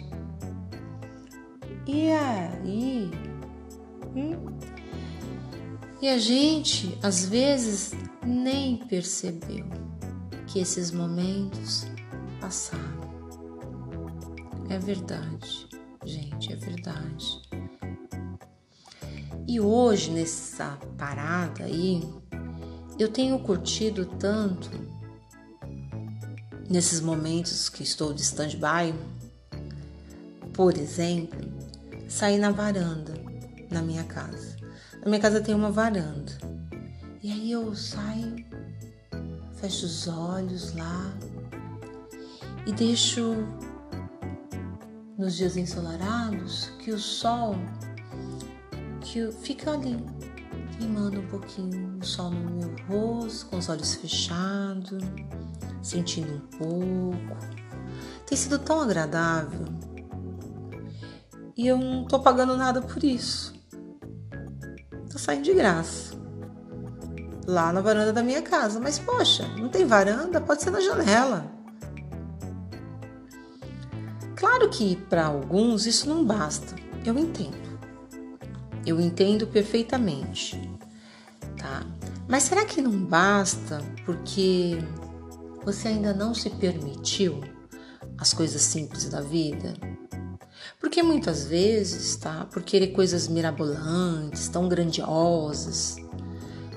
E 1.88 2.12
aí? 2.12 3.10
Hum? 4.14 4.73
E 6.04 6.10
a 6.10 6.18
gente, 6.18 7.00
às 7.02 7.24
vezes, 7.24 7.94
nem 8.28 8.76
percebeu 8.76 9.66
que 10.46 10.60
esses 10.60 10.92
momentos 10.92 11.88
passaram. 12.42 13.00
É 14.70 14.78
verdade, 14.78 15.66
gente, 16.04 16.52
é 16.52 16.58
verdade. 16.58 17.42
E 19.48 19.62
hoje, 19.62 20.12
nessa 20.12 20.78
parada 20.98 21.64
aí, 21.64 22.04
eu 23.00 23.08
tenho 23.08 23.40
curtido 23.40 24.06
tanto 24.06 24.72
nesses 26.70 27.00
momentos 27.00 27.70
que 27.70 27.82
estou 27.82 28.14
de 28.14 28.24
stand-by, 28.24 28.94
por 30.52 30.78
exemplo, 30.78 31.40
sair 32.10 32.40
na 32.40 32.52
varanda 32.52 33.14
na 33.72 33.82
minha 33.82 34.04
casa. 34.04 34.54
Na 35.04 35.10
minha 35.10 35.20
casa 35.20 35.42
tem 35.42 35.54
uma 35.54 35.70
varanda. 35.70 36.32
E 37.22 37.30
aí 37.30 37.52
eu 37.52 37.76
saio, 37.76 38.38
fecho 39.56 39.86
os 39.86 40.08
olhos 40.08 40.74
lá 40.76 41.14
e 42.66 42.72
deixo 42.72 43.36
nos 45.18 45.36
dias 45.36 45.58
ensolarados 45.58 46.72
que 46.80 46.92
o 46.92 46.98
sol 46.98 47.56
que 49.02 49.30
fica 49.42 49.74
ali 49.74 49.98
queimando 50.78 51.20
um 51.20 51.28
pouquinho 51.28 52.00
o 52.02 52.06
sol 52.06 52.32
no 52.32 52.52
meu 52.52 52.74
rosto, 52.88 53.48
com 53.48 53.58
os 53.58 53.68
olhos 53.68 53.96
fechados, 53.96 55.04
sentindo 55.82 56.36
um 56.36 56.58
pouco. 56.58 57.38
Tem 58.26 58.38
sido 58.38 58.58
tão 58.58 58.80
agradável. 58.80 59.66
E 61.58 61.68
eu 61.68 61.78
não 61.78 62.06
tô 62.06 62.22
pagando 62.22 62.56
nada 62.56 62.82
por 62.82 63.04
isso. 63.04 63.53
Tô 65.14 65.20
saindo 65.20 65.44
de 65.44 65.54
graça. 65.54 66.16
Lá 67.46 67.72
na 67.72 67.82
varanda 67.82 68.12
da 68.12 68.24
minha 68.24 68.42
casa. 68.42 68.80
Mas 68.80 68.98
poxa, 68.98 69.48
não 69.60 69.70
tem 69.70 69.86
varanda? 69.86 70.42
Pode 70.42 70.64
ser 70.64 70.72
na 70.72 70.82
janela. 70.82 71.46
Claro 74.36 74.68
que 74.72 74.96
para 74.96 75.28
alguns 75.28 75.86
isso 75.86 76.10
não 76.10 76.26
basta. 76.26 76.76
Eu 77.06 77.16
entendo. 77.20 77.80
Eu 78.88 79.00
entendo 79.00 79.46
perfeitamente, 79.46 80.60
tá? 81.58 81.86
Mas 82.28 82.44
será 82.44 82.66
que 82.66 82.82
não 82.82 83.06
basta 83.06 83.84
porque 84.08 84.80
você 85.64 85.90
ainda 85.90 86.12
não 86.12 86.34
se 86.34 86.50
permitiu 86.50 87.40
as 88.18 88.34
coisas 88.34 88.64
simples 88.64 89.08
da 89.10 89.22
vida? 89.22 89.76
Porque 90.84 91.02
muitas 91.02 91.46
vezes, 91.46 92.18
tá? 92.18 92.44
Por 92.52 92.62
querer 92.62 92.88
coisas 92.88 93.30
mirabolantes, 93.30 94.50
tão 94.50 94.68
grandiosas, 94.68 95.96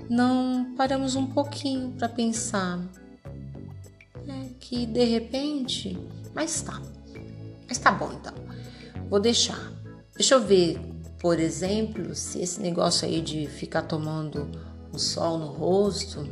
não 0.09 0.77
paramos 0.77 1.17
um 1.17 1.27
pouquinho 1.27 1.91
para 1.99 2.09
pensar 2.09 2.79
né, 4.25 4.51
que 4.61 4.87
de 4.87 5.03
repente, 5.03 5.99
mas 6.33 6.63
tá, 6.63 6.81
mas 7.67 7.79
tá 7.79 7.91
bom 7.91 8.13
então, 8.13 8.33
vou 9.11 9.19
deixar. 9.19 9.73
Deixa 10.15 10.35
eu 10.35 10.41
ver 10.41 10.79
por 11.19 11.41
exemplo, 11.41 12.15
se 12.15 12.41
esse 12.41 12.61
negócio 12.61 13.09
aí 13.09 13.21
de 13.21 13.49
ficar 13.49 13.83
tomando 13.83 14.49
o 14.93 14.99
sol 14.99 15.39
no 15.39 15.47
rosto, 15.49 16.25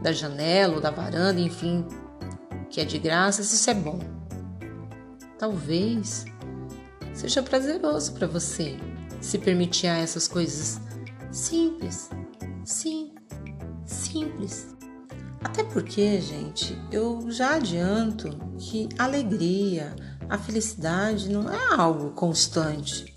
da 0.00 0.10
janela 0.10 0.76
ou 0.76 0.80
da 0.80 0.90
varanda, 0.90 1.38
enfim, 1.38 1.84
que 2.70 2.80
é 2.80 2.84
de 2.86 2.98
graça, 2.98 3.42
se 3.42 3.56
isso 3.56 3.68
é 3.68 3.74
bom. 3.74 3.98
Talvez 5.38 6.24
seja 7.14 7.42
prazeroso 7.42 8.12
para 8.12 8.26
você 8.26 8.76
se 9.20 9.38
permitir 9.38 9.86
a 9.86 9.98
essas 9.98 10.26
coisas 10.26 10.80
simples. 11.30 12.10
Sim, 12.64 13.12
simples. 13.84 14.68
Até 15.42 15.64
porque, 15.64 16.20
gente, 16.20 16.78
eu 16.90 17.30
já 17.30 17.54
adianto 17.54 18.30
que 18.58 18.88
a 18.98 19.04
alegria, 19.04 19.94
a 20.28 20.38
felicidade 20.38 21.28
não 21.28 21.52
é 21.52 21.74
algo 21.74 22.10
constante 22.10 23.12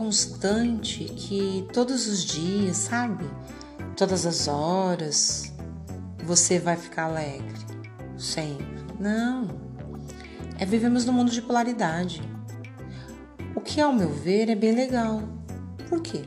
constante 0.00 1.04
que 1.04 1.68
todos 1.74 2.06
os 2.06 2.24
dias, 2.24 2.78
sabe? 2.78 3.22
Todas 3.94 4.24
as 4.24 4.48
horas 4.48 5.52
você 6.24 6.58
vai 6.58 6.74
ficar 6.74 7.04
alegre. 7.04 7.66
Sempre. 8.16 8.66
Não. 8.98 9.69
É 10.60 10.64
vivemos 10.64 11.04
num 11.04 11.12
mundo 11.12 11.32
de 11.32 11.42
polaridade. 11.42 12.22
O 13.56 13.60
que, 13.60 13.80
ao 13.80 13.92
meu 13.92 14.10
ver, 14.10 14.48
é 14.48 14.54
bem 14.54 14.72
legal. 14.72 15.22
Por 15.88 16.00
quê? 16.00 16.22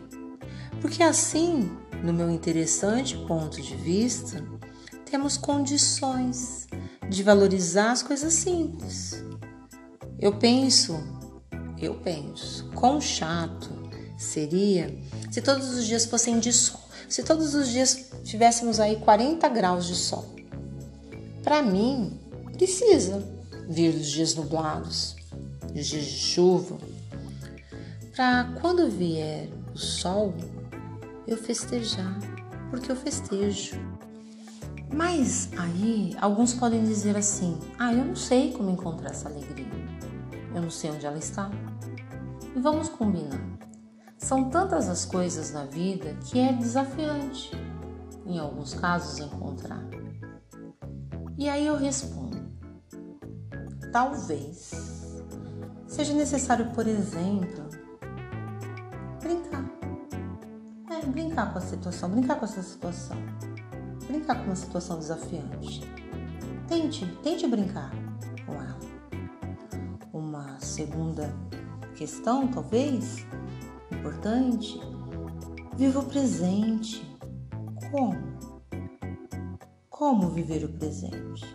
Porque 0.81 1.01
assim, 1.01 1.71
no 2.03 2.11
meu 2.11 2.29
interessante 2.29 3.15
ponto 3.25 3.61
de 3.61 3.75
vista, 3.75 4.43
temos 5.05 5.37
condições 5.37 6.67
de 7.07 7.23
valorizar 7.23 7.91
as 7.91 8.03
coisas 8.03 8.33
simples. 8.33 9.23
Eu 10.19 10.33
penso 10.33 10.99
eu 11.85 11.95
penso, 11.95 12.69
quão 12.73 13.01
chato 13.01 13.69
seria 14.17 14.97
se 15.29 15.41
todos 15.41 15.69
os 15.69 15.85
dias 15.85 16.05
fossem 16.05 16.39
de 16.39 16.53
sol, 16.53 16.79
se 17.09 17.23
todos 17.23 17.53
os 17.53 17.67
dias 17.67 18.11
tivéssemos 18.23 18.79
aí 18.79 18.97
40 18.97 19.47
graus 19.49 19.85
de 19.85 19.95
sol. 19.95 20.25
Para 21.43 21.61
mim, 21.61 22.17
precisa 22.53 23.21
vir 23.67 23.95
os 23.95 24.07
dias 24.07 24.35
nublados, 24.35 25.15
os 25.75 25.87
dias 25.87 26.05
de 26.05 26.17
chuva, 26.17 26.77
para 28.15 28.53
quando 28.61 28.89
vier 28.89 29.49
o 29.73 29.77
sol, 29.77 30.33
eu 31.27 31.37
festejar, 31.37 32.19
porque 32.69 32.91
eu 32.91 32.95
festejo. 32.95 33.75
Mas 34.93 35.49
aí 35.57 36.15
alguns 36.21 36.53
podem 36.53 36.83
dizer 36.83 37.17
assim: 37.17 37.57
ah, 37.79 37.91
eu 37.93 38.05
não 38.05 38.15
sei 38.15 38.51
como 38.51 38.69
encontrar 38.69 39.09
essa 39.09 39.27
alegria, 39.27 39.65
eu 40.53 40.61
não 40.61 40.69
sei 40.69 40.91
onde 40.91 41.05
ela 41.05 41.17
está. 41.17 41.49
E 42.55 42.59
vamos 42.59 42.89
combinar. 42.89 43.41
São 44.17 44.49
tantas 44.49 44.87
as 44.87 45.03
coisas 45.03 45.51
na 45.51 45.65
vida 45.65 46.15
que 46.25 46.39
é 46.39 46.53
desafiante, 46.53 47.51
em 48.25 48.37
alguns 48.37 48.73
casos, 48.73 49.19
encontrar. 49.19 49.83
E 51.37 51.49
aí 51.49 51.65
eu 51.65 51.75
respondo: 51.75 52.22
talvez 53.93 54.71
seja 55.87 56.13
necessário, 56.13 56.71
por 56.71 56.87
exemplo, 56.87 57.69
brincar. 59.21 59.63
É, 60.89 61.05
brincar 61.05 61.53
com 61.53 61.59
a 61.59 61.61
situação, 61.61 62.09
brincar 62.09 62.39
com 62.39 62.45
essa 62.45 62.63
situação. 62.63 63.17
Brincar 64.07 64.39
com 64.39 64.45
uma 64.45 64.55
situação 64.55 64.97
desafiante. 64.97 65.81
Tente, 66.67 67.05
tente 67.21 67.47
brincar 67.47 67.91
com 68.47 68.53
ela. 68.53 68.79
Uma 70.11 70.59
segunda 70.59 71.31
questão, 71.95 72.47
talvez, 72.47 73.23
importante, 73.91 74.81
viva 75.77 75.99
o 75.99 76.05
presente. 76.05 77.07
Como? 77.91 78.33
Como 79.87 80.29
viver 80.29 80.65
o 80.65 80.69
presente? 80.69 81.45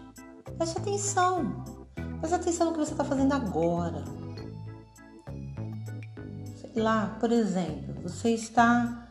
Preste 0.56 0.78
atenção. 0.78 1.77
Preste 2.20 2.34
atenção 2.34 2.66
no 2.66 2.72
que 2.72 2.78
você 2.78 2.92
está 2.92 3.04
fazendo 3.04 3.32
agora. 3.32 4.04
Sei 6.56 6.82
lá, 6.82 7.16
por 7.20 7.30
exemplo, 7.30 7.94
você 8.02 8.30
está 8.30 9.08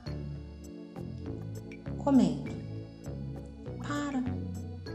comendo. 1.99 2.51
Para, 3.79 4.23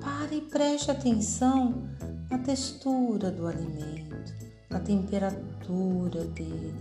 para 0.01 0.35
e 0.35 0.41
preste 0.43 0.91
atenção 0.91 1.89
na 2.31 2.39
textura 2.39 3.31
do 3.31 3.47
alimento, 3.47 4.35
na 4.71 4.81
temperatura 4.81 6.25
dele. 6.27 6.75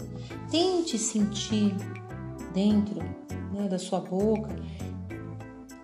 Tente 0.49 0.97
sentir 0.97 1.75
dentro 2.53 2.99
né, 3.53 3.67
da 3.69 3.79
sua 3.79 4.01
boca 4.01 4.53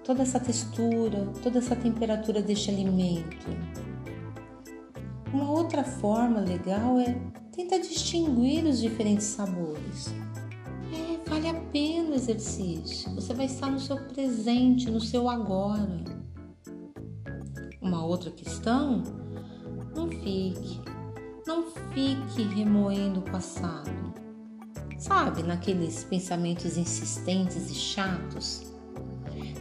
toda 0.07 0.23
essa 0.23 0.39
textura, 0.39 1.27
toda 1.43 1.59
essa 1.59 1.75
temperatura 1.75 2.41
deste 2.41 2.71
alimento. 2.71 3.45
Uma 5.37 5.51
outra 5.51 5.83
forma 5.83 6.39
legal 6.39 6.99
é 6.99 7.15
tentar 7.55 7.77
distinguir 7.77 8.65
os 8.65 8.79
diferentes 8.79 9.27
sabores. 9.27 10.07
É, 10.91 11.29
vale 11.29 11.47
a 11.47 11.53
pena 11.53 12.09
o 12.09 12.15
exercício. 12.15 13.13
Você 13.13 13.35
vai 13.35 13.45
estar 13.45 13.69
no 13.69 13.79
seu 13.79 13.97
presente, 13.97 14.89
no 14.89 14.99
seu 14.99 15.29
agora. 15.29 16.03
Uma 17.79 18.03
outra 18.03 18.31
questão, 18.31 19.03
não 19.95 20.09
fique 20.09 20.81
não 21.45 21.67
fique 21.93 22.41
remoendo 22.55 23.19
o 23.19 23.31
passado. 23.31 23.91
Sabe, 24.97 25.43
naqueles 25.43 26.03
pensamentos 26.03 26.77
insistentes 26.77 27.69
e 27.69 27.75
chatos? 27.75 28.73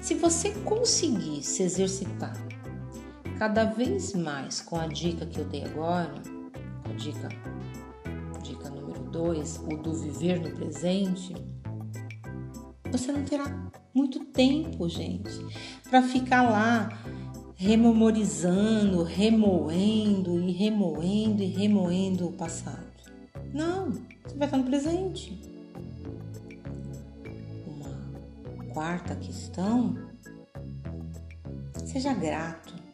Se 0.01 0.15
você 0.15 0.53
conseguir 0.65 1.43
se 1.43 1.63
exercitar 1.63 2.35
cada 3.39 3.65
vez 3.65 4.15
mais 4.15 4.61
com 4.61 4.79
a 4.79 4.87
dica 4.87 5.27
que 5.27 5.39
eu 5.39 5.45
dei 5.45 5.65
agora, 5.65 6.15
a 6.85 6.93
dica, 6.95 7.29
dica 8.43 8.71
número 8.71 9.01
2, 9.11 9.59
o 9.59 9.77
do 9.77 9.95
viver 9.95 10.41
no 10.41 10.51
presente, 10.55 11.35
você 12.91 13.13
não 13.13 13.25
terá 13.25 13.71
muito 13.95 14.25
tempo, 14.27 14.89
gente, 14.89 15.31
para 15.89 16.03
ficar 16.03 16.43
lá 16.43 16.89
rememorizando, 17.57 19.03
remoendo 19.03 20.39
e 20.39 20.53
remoendo 20.53 21.43
e 21.43 21.47
remoendo 21.47 22.29
o 22.29 22.33
passado. 22.33 22.87
Não, 23.53 23.91
você 23.91 24.37
vai 24.37 24.47
estar 24.47 24.57
no 24.57 24.65
presente. 24.65 25.41
Uma 27.67 28.73
quarta 28.73 29.15
questão: 29.17 29.97
seja 31.85 32.13
grato. 32.13 32.86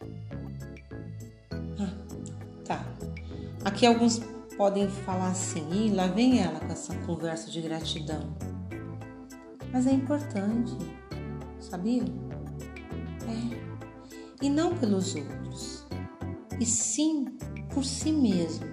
Aqui 3.65 3.87
alguns 3.87 4.21
podem 4.57 4.89
falar 4.89 5.31
assim, 5.31 5.67
e 5.71 5.91
lá 5.91 6.07
vem 6.09 6.41
ela 6.41 6.59
com 6.61 6.73
essa 6.73 6.95
conversa 7.01 7.51
de 7.51 7.61
gratidão. 7.61 8.37
Mas 9.73 9.87
é 9.87 9.93
importante. 9.93 10.77
sabia? 11.61 12.03
É. 13.23 14.45
E 14.45 14.51
não 14.51 14.77
pelos 14.77 15.15
outros, 15.15 15.87
e 16.61 16.67
sim 16.67 17.27
por 17.73 17.85
si 17.85 18.13
mesmo, 18.13 18.67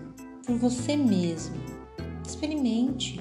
por 0.46 0.58
você 0.58 0.98
mesmo. 0.98 1.56
Experimente. 2.26 3.20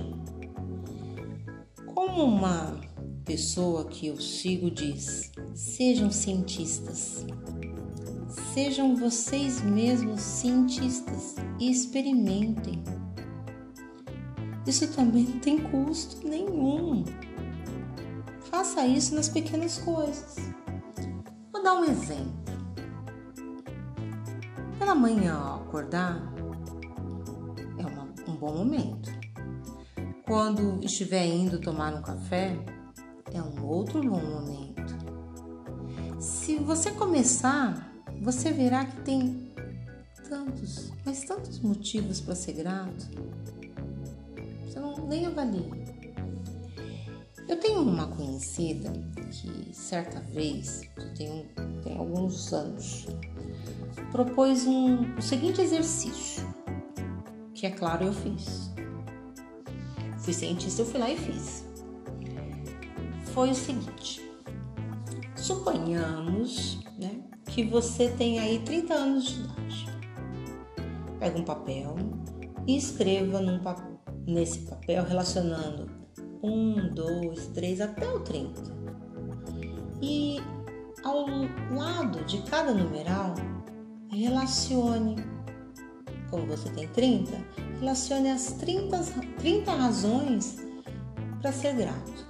Como 1.95 2.25
uma 2.25 2.81
pessoa 3.25 3.85
que 3.85 4.07
eu 4.07 4.19
sigo 4.19 4.71
diz: 4.71 5.31
sejam 5.55 6.11
cientistas. 6.11 7.27
Sejam 8.61 8.97
vocês 8.97 9.63
mesmos 9.63 10.21
cientistas 10.21 11.37
e 11.61 11.71
experimentem. 11.71 12.83
Isso 14.67 14.93
também 14.97 15.23
não 15.27 15.39
tem 15.39 15.63
custo 15.71 16.27
nenhum. 16.27 17.05
Faça 18.51 18.85
isso 18.85 19.15
nas 19.15 19.29
pequenas 19.29 19.79
coisas. 19.79 20.39
Vou 21.53 21.63
dar 21.63 21.75
um 21.75 21.85
exemplo. 21.85 22.33
Pela 24.77 24.97
manhã, 24.97 25.37
ao 25.37 25.61
acordar, 25.61 26.21
é 27.79 27.87
uma, 27.87 28.09
um 28.27 28.35
bom 28.35 28.57
momento. 28.57 29.09
Quando 30.27 30.85
estiver 30.85 31.27
indo 31.27 31.61
tomar 31.61 31.95
um 31.95 32.03
café, 32.03 32.59
é 33.33 33.41
um 33.41 33.65
outro 33.65 34.03
bom 34.03 34.21
momento. 34.21 34.99
Se 36.19 36.57
você 36.57 36.91
começar, 36.91 37.88
você 38.21 38.53
verá 38.53 38.85
que 38.85 39.01
tem 39.03 39.53
tantos, 40.29 40.93
mas 41.05 41.25
tantos 41.25 41.61
motivos 41.61 42.21
para 42.21 42.35
ser 42.35 42.53
grato. 42.55 43.09
Você 44.65 44.79
não 44.79 45.07
nem 45.07 45.27
avalia. 45.27 45.71
Eu 47.49 47.59
tenho 47.59 47.81
uma 47.81 48.07
conhecida 48.09 48.93
que 49.31 49.75
certa 49.75 50.21
vez, 50.21 50.83
tem, 51.17 51.47
tem 51.83 51.97
alguns 51.97 52.53
anos, 52.53 53.07
propôs 54.13 54.67
um, 54.67 55.17
o 55.17 55.23
seguinte 55.23 55.61
exercício, 55.61 56.47
que 57.55 57.67
é 57.67 57.71
claro 57.71 58.05
eu 58.05 58.13
fiz. 58.13 58.71
Fui 60.19 60.35
cientista, 60.35 60.83
eu 60.83 60.87
fui 60.87 61.01
lá 61.01 61.11
e 61.11 61.17
fiz. 61.17 61.65
Foi 63.33 63.51
o 63.51 63.55
seguinte: 63.55 64.21
suponhamos 65.35 66.81
que 67.59 67.65
você 67.65 68.09
tem 68.11 68.39
aí 68.39 68.61
30 68.61 68.95
anos 68.95 69.25
de 69.25 69.41
idade. 69.41 69.87
Pega 71.19 71.39
um 71.41 71.43
papel 71.43 71.97
e 72.69 72.77
escreva 72.77 73.41
num, 73.41 73.61
nesse 74.29 74.61
papel 74.61 75.03
relacionando 75.03 75.91
um, 76.41 76.95
dois, 76.95 77.49
três 77.49 77.81
até 77.81 78.09
o 78.09 78.21
30. 78.21 78.63
E 80.01 80.41
ao 81.03 81.27
lado 81.75 82.25
de 82.27 82.41
cada 82.43 82.73
numeral, 82.73 83.35
relacione, 84.09 85.17
como 86.31 86.47
você 86.47 86.71
tem 86.71 86.87
30, 86.87 87.45
relacione 87.81 88.31
as 88.31 88.53
30, 88.53 88.99
30 89.41 89.73
razões 89.73 90.59
para 91.43 91.51
ser 91.51 91.75
grato. 91.75 92.25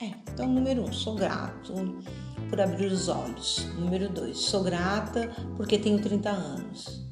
É, 0.00 0.12
então, 0.32 0.46
número 0.46 0.82
1, 0.82 0.84
um, 0.84 0.92
sou 0.92 1.16
grato 1.16 1.74
por 2.48 2.60
abrir 2.60 2.86
os 2.86 3.08
olhos. 3.08 3.66
Número 3.78 4.08
2, 4.08 4.36
sou 4.36 4.62
grata 4.62 5.30
porque 5.56 5.78
tenho 5.78 6.00
30 6.00 6.30
anos. 6.30 7.06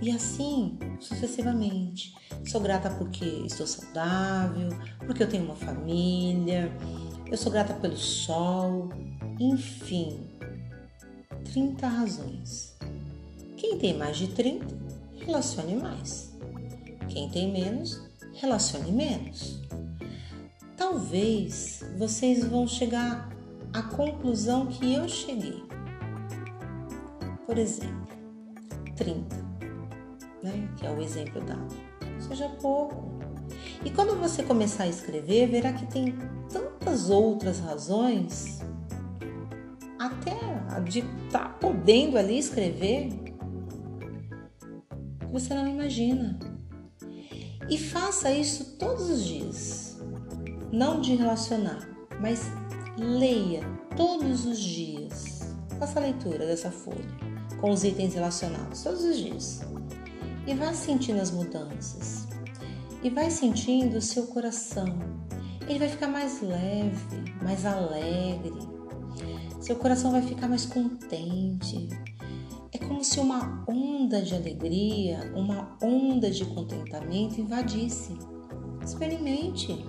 E 0.00 0.10
assim 0.10 0.78
sucessivamente. 1.00 2.14
Sou 2.46 2.60
grata 2.60 2.90
porque 2.90 3.24
estou 3.46 3.66
saudável, 3.66 4.68
porque 5.06 5.22
eu 5.22 5.28
tenho 5.28 5.44
uma 5.44 5.54
família, 5.54 6.72
eu 7.30 7.36
sou 7.36 7.52
grata 7.52 7.74
pelo 7.74 7.96
sol, 7.96 8.88
enfim, 9.38 10.28
30 11.52 11.86
razões. 11.86 12.76
Quem 13.56 13.78
tem 13.78 13.96
mais 13.96 14.16
de 14.16 14.28
30, 14.28 14.66
relacione 15.24 15.76
mais. 15.76 16.32
Quem 17.08 17.28
tem 17.28 17.52
menos, 17.52 18.02
relacione 18.34 18.90
menos. 18.90 19.60
Talvez 20.76 21.84
vocês 21.96 22.44
vão 22.44 22.66
chegar 22.66 23.30
à 23.72 23.82
conclusão 23.82 24.66
que 24.66 24.94
eu 24.94 25.08
cheguei. 25.08 25.62
Por 27.46 27.58
exemplo, 27.58 28.08
30, 28.96 29.36
né, 30.42 30.68
que 30.76 30.86
é 30.86 30.90
o 30.90 31.00
exemplo 31.00 31.40
dado. 31.40 31.74
Seja 32.20 32.48
pouco. 32.60 33.10
E 33.84 33.90
quando 33.90 34.18
você 34.18 34.42
começar 34.42 34.84
a 34.84 34.88
escrever, 34.88 35.48
verá 35.48 35.72
que 35.72 35.86
tem 35.86 36.16
tantas 36.48 37.10
outras 37.10 37.58
razões, 37.58 38.60
até 39.98 40.36
de 40.80 41.00
estar 41.00 41.38
tá 41.38 41.48
podendo 41.48 42.16
ali 42.16 42.38
escrever, 42.38 43.08
que 45.18 45.26
você 45.30 45.54
não 45.54 45.66
imagina. 45.66 46.38
E 47.68 47.78
faça 47.78 48.30
isso 48.30 48.76
todos 48.78 49.08
os 49.08 49.24
dias. 49.24 50.00
Não 50.70 51.00
de 51.00 51.14
relacionar, 51.14 51.86
mas 52.20 52.50
leia 52.98 53.62
todos 53.96 54.46
os 54.46 54.58
dias. 54.58 55.54
Faça 55.78 55.98
a 55.98 56.02
leitura 56.02 56.46
dessa 56.46 56.70
folha 56.70 57.32
com 57.60 57.70
os 57.70 57.84
itens 57.84 58.14
relacionados 58.14 58.82
todos 58.82 59.04
os 59.04 59.16
dias. 59.16 59.60
E 60.46 60.54
vá 60.54 60.74
sentindo 60.74 61.20
as 61.20 61.30
mudanças. 61.30 62.26
E 63.02 63.08
vai 63.08 63.30
sentindo 63.30 63.98
o 63.98 64.02
seu 64.02 64.26
coração. 64.26 64.98
Ele 65.68 65.78
vai 65.78 65.88
ficar 65.88 66.08
mais 66.08 66.42
leve, 66.42 67.34
mais 67.40 67.64
alegre. 67.64 68.52
Seu 69.60 69.76
coração 69.76 70.10
vai 70.10 70.22
ficar 70.22 70.48
mais 70.48 70.66
contente. 70.66 71.88
É 72.72 72.78
como 72.78 73.04
se 73.04 73.20
uma 73.20 73.64
onda 73.68 74.20
de 74.22 74.34
alegria, 74.34 75.32
uma 75.36 75.78
onda 75.80 76.30
de 76.30 76.44
contentamento 76.46 77.40
invadisse. 77.40 78.18
Experimente. 78.84 79.86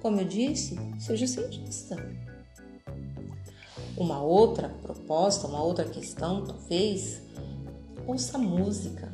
Como 0.00 0.20
eu 0.20 0.24
disse, 0.24 0.78
seja 0.98 1.26
cientista. 1.26 1.96
Uma 3.98 4.22
outra 4.22 4.68
proposta, 4.68 5.46
uma 5.46 5.62
outra 5.62 5.84
questão, 5.84 6.44
talvez, 6.44 7.20
ouça 8.06 8.38
música 8.38 9.12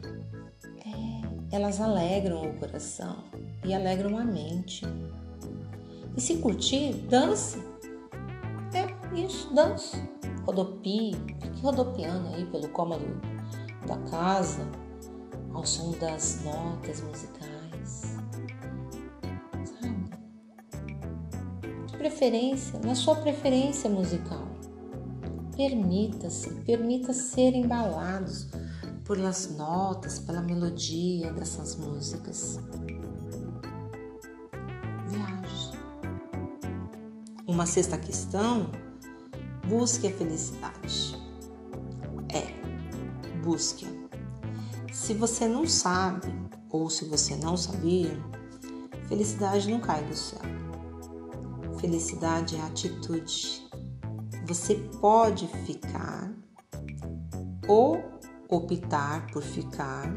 elas 1.55 1.81
alegram 1.81 2.51
o 2.51 2.55
coração 2.55 3.23
e 3.65 3.73
alegram 3.73 4.19
a 4.19 4.25
mente. 4.25 4.85
E 6.17 6.21
se 6.21 6.39
curtir, 6.39 6.95
dance. 7.09 7.63
É 8.75 9.17
isso, 9.17 9.55
dance. 9.55 9.97
Rodopie, 10.45 11.13
fique 11.41 11.63
rodopiando 11.63 12.29
aí 12.35 12.45
pelo 12.47 12.69
cômodo 12.71 13.07
da 13.87 13.97
casa, 14.11 14.69
ao 15.53 15.65
som 15.65 15.93
das 15.93 16.43
notas 16.45 17.01
musicais. 17.03 18.17
Sabe? 19.63 20.11
De 21.87 21.97
preferência, 21.97 22.81
na 22.81 22.97
sua 22.97 23.15
preferência 23.15 23.89
musical. 23.89 24.44
Permita-se, 25.57 26.51
permita 26.67 27.13
ser 27.13 27.55
embalados 27.55 28.49
pelas 29.07 29.55
notas, 29.57 30.19
pela 30.19 30.41
melodia 30.41 31.33
dessas 31.33 31.77
músicas. 31.77 32.59
Viaje. 35.09 35.79
Uma 37.47 37.67
sexta 37.67 37.97
questão: 37.97 38.71
busque 39.69 40.09
a 40.09 40.11
felicidade. 40.11 41.23
É, 42.31 43.39
busque. 43.45 43.87
Se 44.93 45.15
você 45.15 45.47
não 45.47 45.69
sabe, 45.69 46.33
ou 46.71 46.91
se 46.91 47.05
você 47.05 47.37
não 47.37 47.57
sabia, 47.57 48.19
felicidade 49.07 49.71
não 49.71 49.79
cai 49.79 50.03
do 50.05 50.17
céu. 50.17 50.41
Felicidade 51.79 52.57
é 52.57 52.61
atitude. 52.63 53.64
Você 54.47 54.75
pode 55.01 55.49
ficar 55.65 56.31
ou 57.67 58.03
optar 58.49 59.27
por 59.33 59.43
ficar 59.43 60.13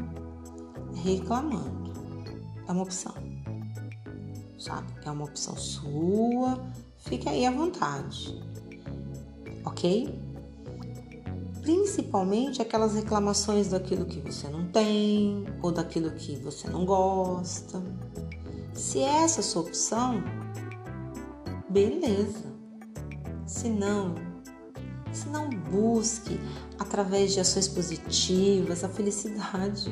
reclamando. 0.95 1.93
É 2.67 2.71
uma 2.71 2.83
opção, 2.83 3.13
sabe? 4.59 4.91
É 5.05 5.11
uma 5.11 5.23
opção 5.23 5.55
sua, 5.55 6.59
fique 6.97 7.29
aí 7.29 7.45
à 7.45 7.51
vontade, 7.51 8.37
ok? 9.63 10.13
Principalmente 11.61 12.61
aquelas 12.61 12.95
reclamações 12.95 13.69
daquilo 13.69 14.05
que 14.05 14.19
você 14.19 14.49
não 14.49 14.67
tem 14.67 15.45
ou 15.61 15.71
daquilo 15.71 16.11
que 16.11 16.35
você 16.35 16.69
não 16.69 16.85
gosta. 16.85 17.81
Se 18.73 18.99
essa 18.99 19.39
é 19.39 19.41
a 19.41 19.43
sua 19.43 19.61
opção, 19.61 20.21
beleza. 21.69 22.56
Se 23.47 23.69
não, 23.69 24.13
se 25.11 25.27
não 25.29 25.49
busque 25.49 26.39
através 26.77 27.33
de 27.33 27.39
ações 27.39 27.67
positivas 27.67 28.83
a 28.83 28.89
felicidade. 28.89 29.89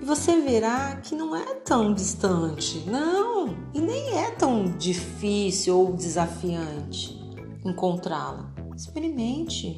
E 0.00 0.04
você 0.04 0.40
verá 0.40 0.96
que 0.96 1.14
não 1.14 1.34
é 1.34 1.54
tão 1.54 1.94
distante, 1.94 2.84
não, 2.86 3.56
e 3.72 3.80
nem 3.80 4.18
é 4.18 4.30
tão 4.32 4.76
difícil 4.76 5.78
ou 5.78 5.92
desafiante 5.94 7.18
encontrá-la? 7.64 8.52
Experimente. 8.76 9.76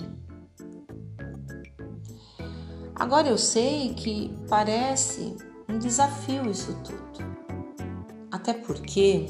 Agora 2.94 3.28
eu 3.28 3.38
sei 3.38 3.94
que 3.94 4.36
parece 4.48 5.36
um 5.68 5.78
desafio 5.78 6.50
isso 6.50 6.76
tudo. 6.84 7.00
Até 8.30 8.52
porque, 8.52 9.26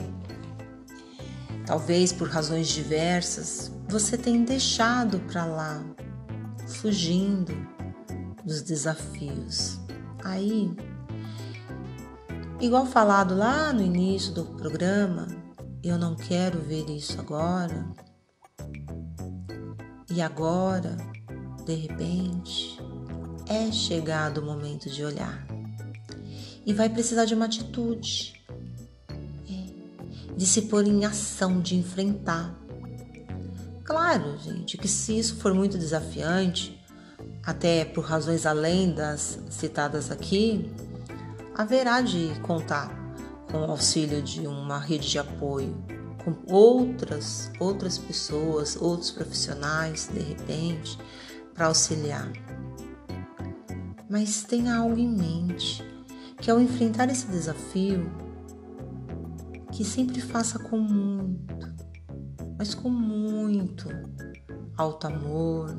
talvez 1.67 2.13
por 2.13 2.29
razões 2.29 2.69
diversas, 2.69 3.73
você 3.89 4.17
tem 4.17 4.45
deixado 4.45 5.21
para 5.21 5.45
lá, 5.45 5.85
fugindo 6.67 7.53
dos 8.45 8.63
desafios. 8.63 9.79
Aí, 10.25 10.75
igual 12.61 12.87
falado 12.87 13.37
lá 13.37 13.73
no 13.73 13.83
início 13.83 14.33
do 14.33 14.45
programa, 14.45 15.27
eu 15.83 15.99
não 15.99 16.15
quero 16.15 16.61
ver 16.61 16.89
isso 16.91 17.19
agora. 17.21 17.87
E 20.11 20.21
agora, 20.21 20.97
de 21.65 21.75
repente, 21.75 22.79
é 23.49 23.71
chegado 23.73 24.39
o 24.39 24.45
momento 24.45 24.91
de 24.91 25.05
olhar. 25.05 25.47
E 26.67 26.75
vai 26.75 26.89
precisar 26.89 27.25
de 27.25 27.35
uma 27.35 27.47
atitude, 27.47 28.40
de 30.37 30.47
se 30.47 30.63
pôr 30.63 30.87
em 30.87 31.05
ação, 31.05 31.61
de 31.61 31.77
enfrentar. 31.77 32.59
Claro, 33.85 34.39
gente, 34.39 34.77
que 34.79 34.87
se 34.87 35.19
isso 35.19 35.37
for 35.37 35.53
muito 35.53 35.77
desafiante, 35.77 36.81
até 37.43 37.85
por 37.85 38.05
razões 38.05 38.47
além 38.47 38.93
das 38.93 39.39
citadas 39.51 40.11
aqui, 40.11 40.71
haverá 41.55 42.01
de 42.01 42.31
contar 42.41 42.89
com 43.51 43.59
o 43.59 43.71
auxílio 43.71 44.23
de 44.23 44.47
uma 44.47 44.79
rede 44.79 45.11
de 45.11 45.19
apoio, 45.19 45.77
com 46.25 46.37
outras 46.55 47.51
outras 47.59 47.99
pessoas, 47.99 48.77
outros 48.77 49.11
profissionais, 49.11 50.09
de 50.13 50.21
repente, 50.21 50.99
para 51.55 51.67
auxiliar. 51.67 52.31
Mas 54.09 54.43
tenha 54.43 54.77
algo 54.77 54.99
em 54.99 55.09
mente, 55.09 55.85
que 56.39 56.51
ao 56.51 56.61
enfrentar 56.61 57.09
esse 57.11 57.27
desafio, 57.27 58.11
que 59.81 59.85
sempre 59.87 60.21
faça 60.21 60.59
com 60.59 60.79
muito, 60.79 61.75
mas 62.59 62.75
com 62.75 62.91
muito 62.91 63.89
alto 64.77 65.07
amor, 65.07 65.75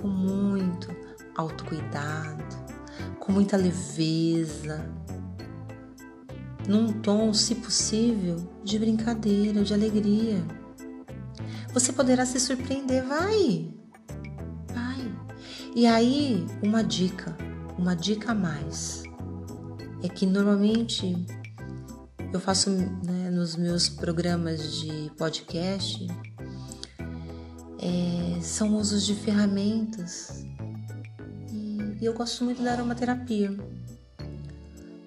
com 0.00 0.08
muito 0.08 0.88
autocuidado, 1.36 2.42
com 3.20 3.30
muita 3.30 3.56
leveza, 3.56 4.90
num 6.66 6.92
tom, 6.94 7.32
se 7.32 7.54
possível, 7.54 8.50
de 8.64 8.76
brincadeira, 8.76 9.62
de 9.62 9.72
alegria. 9.72 10.44
Você 11.72 11.92
poderá 11.92 12.26
se 12.26 12.40
surpreender, 12.40 13.06
vai! 13.06 13.72
E 15.76 15.86
aí, 15.86 16.44
uma 16.60 16.82
dica, 16.82 17.36
uma 17.78 17.94
dica 17.94 18.32
a 18.32 18.34
mais, 18.34 19.04
é 20.02 20.08
que 20.08 20.26
normalmente 20.26 21.24
eu 22.32 22.40
faço 22.40 22.70
né, 22.70 23.30
nos 23.30 23.56
meus 23.56 23.88
programas 23.88 24.80
de 24.80 25.10
podcast 25.16 26.06
é, 27.78 28.40
são 28.40 28.76
usos 28.76 29.04
de 29.04 29.14
ferramentas 29.14 30.44
e, 31.50 31.98
e 32.00 32.04
eu 32.04 32.12
gosto 32.12 32.44
muito 32.44 32.62
da 32.62 32.72
aromaterapia. 32.72 33.56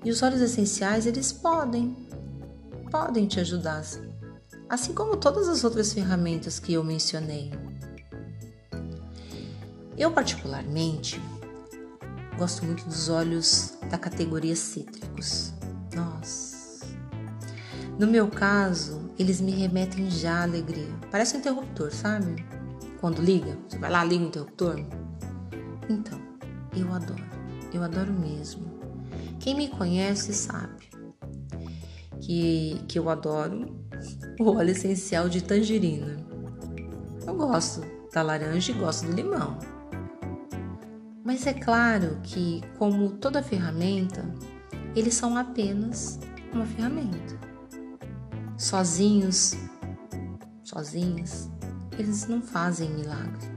E 0.04 0.10
os 0.12 0.22
óleos 0.22 0.42
essenciais 0.42 1.06
eles 1.06 1.32
podem, 1.32 1.96
podem 2.92 3.26
te 3.26 3.40
ajudar, 3.40 3.84
assim 4.68 4.94
como 4.94 5.16
todas 5.16 5.48
as 5.48 5.64
outras 5.64 5.94
ferramentas 5.94 6.60
que 6.60 6.74
eu 6.74 6.84
mencionei. 6.84 7.52
Eu, 9.98 10.12
particularmente, 10.12 11.22
gosto 12.38 12.66
muito 12.66 12.84
dos 12.86 13.08
óleos 13.08 13.76
da 13.90 13.98
categoria 13.98 14.56
cítricos. 14.56 15.54
Nossa! 15.96 16.53
No 18.04 18.12
meu 18.12 18.28
caso, 18.28 19.10
eles 19.18 19.40
me 19.40 19.52
remetem 19.52 20.12
já 20.12 20.40
à 20.40 20.44
alegria. 20.44 20.90
Parece 21.10 21.38
um 21.38 21.40
interruptor, 21.40 21.90
sabe? 21.90 22.46
Quando 23.00 23.22
liga, 23.22 23.58
você 23.66 23.78
vai 23.78 23.90
lá, 23.90 24.04
liga 24.04 24.26
o 24.26 24.28
interruptor. 24.28 24.76
Então, 25.88 26.20
eu 26.76 26.92
adoro. 26.92 27.24
Eu 27.74 27.82
adoro 27.82 28.12
mesmo. 28.12 28.66
Quem 29.40 29.56
me 29.56 29.70
conhece 29.70 30.34
sabe 30.34 30.90
que, 32.20 32.84
que 32.90 33.00
eu 33.00 33.10
adoro 33.10 33.74
o 34.38 34.50
óleo 34.50 34.72
essencial 34.72 35.30
de 35.30 35.42
tangerina. 35.42 36.18
Eu 37.26 37.36
gosto 37.36 37.84
da 38.14 38.22
laranja 38.22 38.74
e 38.74 38.76
gosto 38.76 39.06
do 39.06 39.14
limão. 39.14 39.58
Mas 41.24 41.48
é 41.48 41.54
claro 41.54 42.20
que, 42.22 42.62
como 42.78 43.12
toda 43.12 43.42
ferramenta, 43.42 44.26
eles 44.94 45.14
são 45.14 45.38
apenas 45.38 46.20
uma 46.54 46.66
ferramenta. 46.66 47.43
Sozinhos, 48.58 49.56
sozinhas, 50.64 51.50
eles 51.98 52.28
não 52.28 52.42
fazem 52.42 52.90
milagre. 52.90 53.48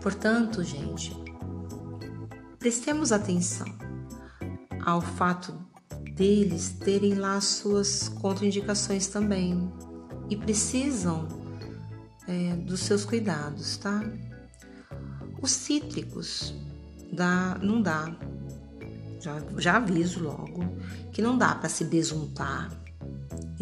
Portanto, 0.00 0.62
gente, 0.62 1.16
prestemos 2.58 3.12
atenção 3.12 3.66
ao 4.84 5.00
fato 5.00 5.54
deles 6.14 6.70
terem 6.80 7.14
lá 7.14 7.40
suas 7.40 8.08
contraindicações 8.08 9.06
também 9.06 9.72
e 10.28 10.36
precisam 10.36 11.28
é, 12.26 12.54
dos 12.56 12.80
seus 12.80 13.04
cuidados, 13.04 13.76
tá? 13.76 14.02
Os 15.40 15.50
cítricos 15.50 16.54
dá, 17.12 17.58
não 17.62 17.82
dá. 17.82 18.14
Já, 19.20 19.40
já 19.58 19.76
aviso 19.76 20.22
logo 20.22 20.64
que 21.12 21.22
não 21.22 21.38
dá 21.38 21.54
para 21.54 21.68
se 21.68 21.84
besuntar 21.84 22.81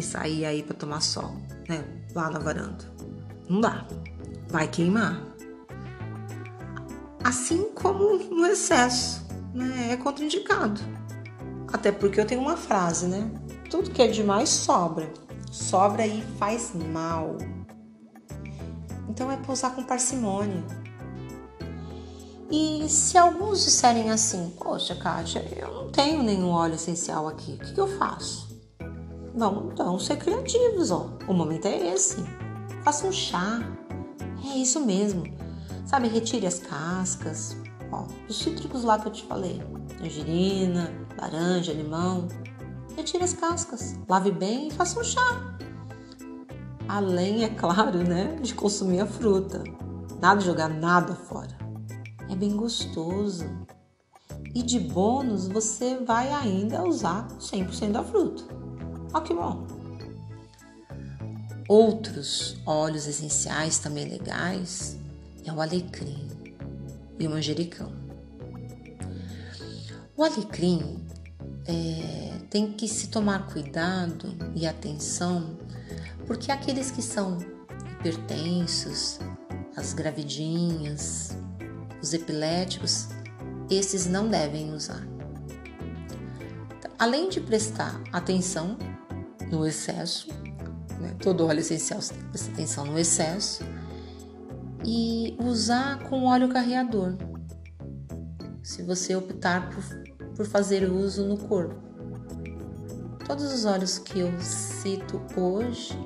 e 0.01 0.03
sair 0.03 0.45
aí 0.45 0.63
para 0.63 0.75
tomar 0.75 1.01
sol, 1.01 1.35
né? 1.69 1.85
Lá 2.13 2.29
na 2.29 2.39
varanda. 2.39 2.91
Não 3.47 3.61
dá. 3.61 3.85
Vai 4.49 4.67
queimar. 4.67 5.21
Assim 7.23 7.69
como 7.73 8.17
no 8.17 8.45
excesso, 8.45 9.25
né? 9.53 9.93
É 9.93 9.97
contraindicado. 9.97 10.81
Até 11.71 11.91
porque 11.91 12.19
eu 12.19 12.25
tenho 12.25 12.41
uma 12.41 12.57
frase, 12.57 13.07
né? 13.07 13.31
Tudo 13.69 13.91
que 13.91 14.01
é 14.01 14.07
demais 14.07 14.49
sobra. 14.49 15.09
Sobra 15.49 16.05
e 16.05 16.21
faz 16.37 16.73
mal. 16.73 17.37
Então 19.07 19.31
é 19.31 19.37
pra 19.37 19.53
usar 19.53 19.71
com 19.71 19.83
parcimônia. 19.83 20.63
E 22.49 22.89
se 22.89 23.17
alguns 23.17 23.63
disserem 23.63 24.11
assim, 24.11 24.53
poxa, 24.57 24.93
Kátia, 24.95 25.39
eu 25.57 25.73
não 25.73 25.89
tenho 25.89 26.21
nenhum 26.21 26.49
óleo 26.49 26.75
essencial 26.75 27.27
aqui, 27.29 27.53
o 27.53 27.57
que, 27.57 27.73
que 27.73 27.79
eu 27.79 27.87
faço? 27.97 28.50
Vamos 29.35 29.73
então 29.73 29.97
ser 29.99 30.17
criativos, 30.17 30.91
ó. 30.91 31.09
O 31.27 31.33
momento 31.33 31.65
é 31.65 31.93
esse. 31.93 32.23
Faça 32.83 33.07
um 33.07 33.11
chá. 33.11 33.59
É 34.45 34.57
isso 34.57 34.79
mesmo. 34.85 35.23
Sabe, 35.85 36.07
retire 36.07 36.45
as 36.45 36.59
cascas. 36.59 37.55
Ó, 37.91 38.05
os 38.27 38.37
cítricos 38.37 38.83
lá 38.83 38.99
que 38.99 39.07
eu 39.07 39.11
te 39.11 39.23
falei. 39.23 39.61
Tangerina, 39.97 40.91
laranja, 41.17 41.73
limão. 41.73 42.27
Retire 42.95 43.23
as 43.23 43.33
cascas. 43.33 43.97
Lave 44.07 44.31
bem 44.31 44.67
e 44.67 44.71
faça 44.71 44.99
um 44.99 45.03
chá. 45.03 45.57
Além, 46.87 47.43
é 47.43 47.49
claro, 47.49 47.99
né, 47.99 48.37
de 48.41 48.53
consumir 48.53 48.99
a 48.99 49.05
fruta. 49.05 49.63
Nada 50.19 50.39
de 50.39 50.45
jogar 50.45 50.69
nada 50.69 51.15
fora 51.15 51.61
é 52.31 52.35
bem 52.35 52.55
gostoso. 52.55 53.45
E 54.55 54.63
de 54.63 54.79
bônus 54.79 55.47
você 55.47 55.97
vai 55.97 56.31
ainda 56.31 56.83
usar 56.83 57.27
100% 57.39 57.91
da 57.91 58.03
fruta. 58.03 58.43
Ó 59.13 59.21
que 59.21 59.33
bom! 59.33 59.67
Outros 61.67 62.57
óleos 62.65 63.07
essenciais 63.07 63.79
também 63.79 64.05
legais 64.05 64.97
é 65.45 65.51
o 65.51 65.61
alecrim 65.61 66.27
e 67.19 67.27
o 67.27 67.29
manjericão. 67.29 67.91
O 70.17 70.23
alecrim 70.23 71.05
é, 71.65 72.37
tem 72.49 72.73
que 72.73 72.87
se 72.87 73.07
tomar 73.07 73.47
cuidado 73.51 74.33
e 74.55 74.67
atenção 74.67 75.57
porque 76.27 76.51
aqueles 76.51 76.91
que 76.91 77.01
são 77.01 77.37
hipertensos, 77.99 79.19
as 79.75 79.93
gravidinhas, 79.93 81.35
os 82.01 82.13
epiléticos, 82.13 83.09
esses 83.69 84.05
não 84.05 84.27
devem 84.27 84.73
usar. 84.73 85.05
Além 86.97 87.29
de 87.29 87.41
prestar 87.41 88.01
atenção 88.11 88.77
no 89.51 89.67
excesso, 89.67 90.29
né, 90.99 91.15
todo 91.21 91.45
óleo 91.45 91.59
essencial 91.59 92.01
você 92.01 92.13
tem 92.13 92.23
que 92.23 92.29
prestar 92.29 92.51
atenção 92.53 92.85
no 92.85 92.97
excesso, 92.97 93.63
e 94.83 95.35
usar 95.39 95.99
com 96.09 96.25
óleo 96.25 96.49
carreador, 96.49 97.15
se 98.63 98.81
você 98.81 99.15
optar 99.15 99.69
por, 99.69 99.83
por 100.35 100.45
fazer 100.45 100.89
uso 100.89 101.25
no 101.25 101.37
corpo. 101.37 101.75
Todos 103.27 103.53
os 103.53 103.65
óleos 103.65 103.99
que 103.99 104.19
eu 104.19 104.31
cito 104.41 105.21
hoje, 105.37 105.97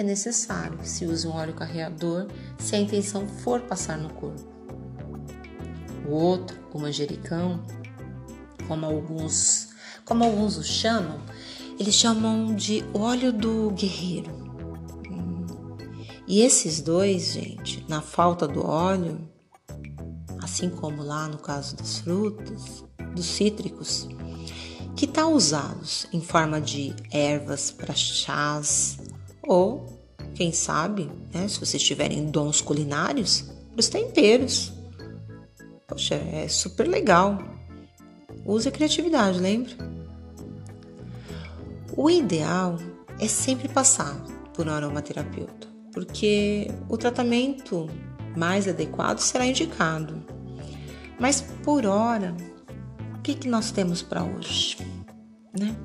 é 0.00 0.02
necessário 0.02 0.78
que 0.78 0.88
se 0.88 1.04
use 1.04 1.26
um 1.26 1.32
óleo 1.32 1.52
carreador 1.52 2.26
se 2.58 2.74
a 2.74 2.78
intenção 2.78 3.26
for 3.26 3.60
passar 3.60 3.98
no 3.98 4.08
corpo. 4.14 4.48
O 6.08 6.12
outro, 6.12 6.58
o 6.72 6.78
manjericão, 6.78 7.62
como 8.66 8.86
alguns, 8.86 9.68
como 10.04 10.24
alguns 10.24 10.56
o 10.56 10.62
chamam, 10.62 11.20
eles 11.80 11.94
chamam 11.94 12.54
de 12.54 12.84
óleo 12.92 13.32
do 13.32 13.70
guerreiro. 13.70 14.30
E 16.28 16.42
esses 16.42 16.82
dois, 16.82 17.32
gente, 17.32 17.82
na 17.88 18.02
falta 18.02 18.46
do 18.46 18.64
óleo, 18.66 19.26
assim 20.42 20.68
como 20.68 21.02
lá 21.02 21.26
no 21.26 21.38
caso 21.38 21.74
das 21.74 22.00
frutas, 22.00 22.84
dos 23.14 23.24
cítricos, 23.24 24.06
que 24.94 25.06
tá 25.06 25.26
usados 25.26 26.06
em 26.12 26.20
forma 26.20 26.60
de 26.60 26.94
ervas 27.10 27.70
para 27.70 27.94
chás 27.94 28.98
ou, 29.42 29.86
quem 30.34 30.52
sabe, 30.52 31.10
né, 31.32 31.48
se 31.48 31.58
vocês 31.58 31.82
tiverem 31.82 32.30
dons 32.30 32.60
culinários, 32.60 33.46
os 33.74 33.88
temperos. 33.88 34.70
Poxa, 35.88 36.16
é 36.16 36.46
super 36.46 36.86
legal. 36.86 37.38
Use 38.44 38.68
a 38.68 38.70
criatividade, 38.70 39.40
lembra? 39.40 39.99
O 41.96 42.10
ideal 42.10 42.76
é 43.18 43.28
sempre 43.28 43.68
passar 43.68 44.14
por 44.54 44.66
um 44.66 44.70
aromaterapeuta 44.70 45.70
porque 45.92 46.70
o 46.88 46.96
tratamento 46.96 47.88
mais 48.36 48.68
adequado 48.68 49.18
será 49.18 49.46
indicado. 49.46 50.22
Mas 51.18 51.40
por 51.40 51.84
hora, 51.86 52.34
o 53.16 53.20
que, 53.20 53.34
que 53.34 53.48
nós 53.48 53.70
temos 53.70 54.02
para 54.02 54.24
hoje? 54.24 54.78
Né? 55.58 55.76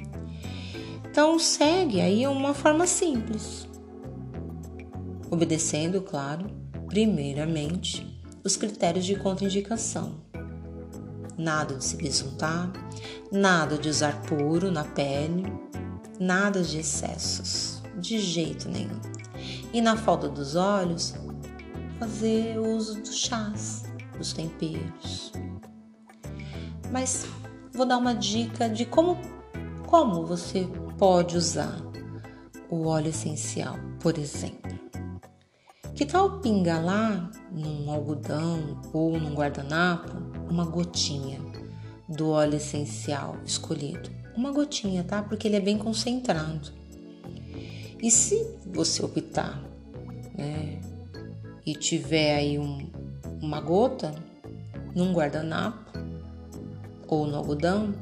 Então 1.09 1.37
segue 1.39 2.01
aí 2.01 2.27
uma 2.27 2.53
forma 2.53 2.85
simples, 2.85 3.67
obedecendo, 5.29 6.01
claro, 6.01 6.45
primeiramente 6.87 8.21
os 8.43 8.55
critérios 8.55 9.05
de 9.05 9.15
contraindicação. 9.15 10.23
Nada 11.37 11.75
de 11.75 11.83
se 11.83 11.97
besuntar, 11.97 12.71
nada 13.29 13.77
de 13.77 13.89
usar 13.89 14.21
puro 14.21 14.71
na 14.71 14.85
pele, 14.85 15.43
nada 16.19 16.62
de 16.62 16.80
excessos, 16.80 17.82
de 17.97 18.19
jeito 18.19 18.69
nenhum 18.69 19.15
e 19.73 19.82
na 19.82 19.97
falta 19.97 20.30
dos 20.30 20.56
olhos, 20.56 21.13
fazer 21.99 22.58
uso 22.60 23.01
dos 23.01 23.17
chás, 23.17 23.84
dos 24.17 24.34
temperos. 24.34 25.32
Mas 26.91 27.28
vou 27.73 27.86
dar 27.86 27.97
uma 27.97 28.15
dica 28.15 28.69
de 28.69 28.86
como, 28.86 29.17
como 29.86 30.25
você 30.25 30.67
pode 30.97 31.36
usar 31.36 31.82
o 32.69 32.88
óleo 32.88 33.10
essencial, 33.10 33.75
por 33.99 34.17
exemplo. 34.17 34.73
Que 35.93 36.06
tal 36.06 36.39
pingar 36.39 36.84
lá 36.84 37.30
num 37.51 37.91
algodão 37.91 38.82
ou 38.93 39.19
num 39.19 39.34
guardanapo 39.34 40.12
uma 40.49 40.65
gotinha 40.65 41.39
do 42.08 42.30
óleo 42.30 42.56
essencial 42.56 43.38
escolhido? 43.45 44.10
Uma 44.35 44.51
gotinha, 44.51 45.03
tá? 45.03 45.21
Porque 45.21 45.47
ele 45.47 45.55
é 45.55 45.61
bem 45.61 45.77
concentrado. 45.77 46.71
E 48.01 48.11
se 48.11 48.45
você 48.65 49.03
optar 49.03 49.63
né, 50.37 50.79
e 51.65 51.73
tiver 51.73 52.35
aí 52.35 52.59
um, 52.59 52.89
uma 53.41 53.61
gota 53.61 54.13
num 54.93 55.13
guardanapo 55.13 55.91
ou 57.07 57.25
no 57.25 57.37
algodão, 57.37 57.93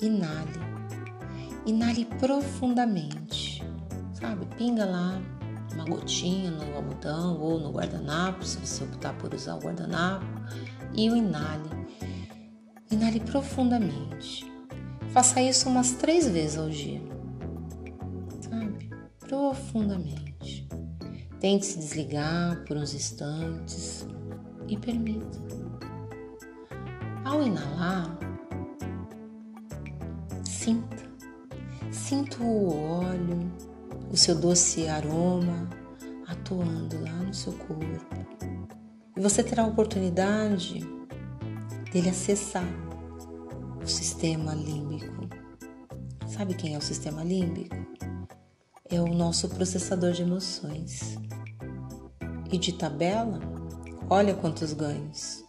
inale. 0.00 0.60
Inale 1.66 2.04
profundamente, 2.04 3.62
sabe? 4.14 4.46
Pinga 4.56 4.84
lá 4.84 5.20
uma 5.74 5.84
gotinha 5.84 6.50
no 6.50 6.76
algodão 6.76 7.40
ou 7.40 7.58
no 7.58 7.70
guardanapo, 7.72 8.44
se 8.44 8.58
você 8.58 8.84
optar 8.84 9.14
por 9.14 9.32
usar 9.34 9.54
o 9.56 9.60
guardanapo, 9.60 10.26
e 10.94 11.08
o 11.10 11.16
inale. 11.16 11.70
Inale 12.90 13.20
profundamente. 13.20 14.51
Faça 15.12 15.40
isso 15.40 15.68
umas 15.68 15.92
três 15.92 16.28
vezes 16.28 16.58
ao 16.58 16.68
dia 16.68 17.12
profundamente. 19.32 20.68
Tente 21.40 21.64
se 21.64 21.78
desligar 21.78 22.62
por 22.66 22.76
uns 22.76 22.92
instantes 22.92 24.06
e 24.68 24.76
permita. 24.76 25.38
Ao 27.24 27.42
inalar, 27.42 28.18
sinta. 30.44 31.10
Sinta 31.90 32.42
o 32.42 33.00
óleo, 33.00 33.50
o 34.10 34.16
seu 34.18 34.34
doce 34.34 34.86
aroma 34.86 35.66
atuando 36.28 37.02
lá 37.02 37.12
no 37.12 37.32
seu 37.32 37.54
corpo. 37.54 38.16
E 39.16 39.20
você 39.20 39.42
terá 39.42 39.62
a 39.62 39.66
oportunidade 39.66 40.86
dele 41.90 42.10
acessar 42.10 42.68
o 43.82 43.86
sistema 43.86 44.54
límbico. 44.54 45.28
Sabe 46.28 46.54
quem 46.54 46.74
é 46.74 46.78
o 46.78 46.82
sistema 46.82 47.22
límbico? 47.22 47.76
é 48.94 49.00
o 49.00 49.08
nosso 49.08 49.48
processador 49.48 50.12
de 50.12 50.22
emoções. 50.22 51.16
E 52.50 52.58
de 52.58 52.72
tabela, 52.72 53.40
olha 54.10 54.34
quantos 54.34 54.74
ganhos. 54.74 55.42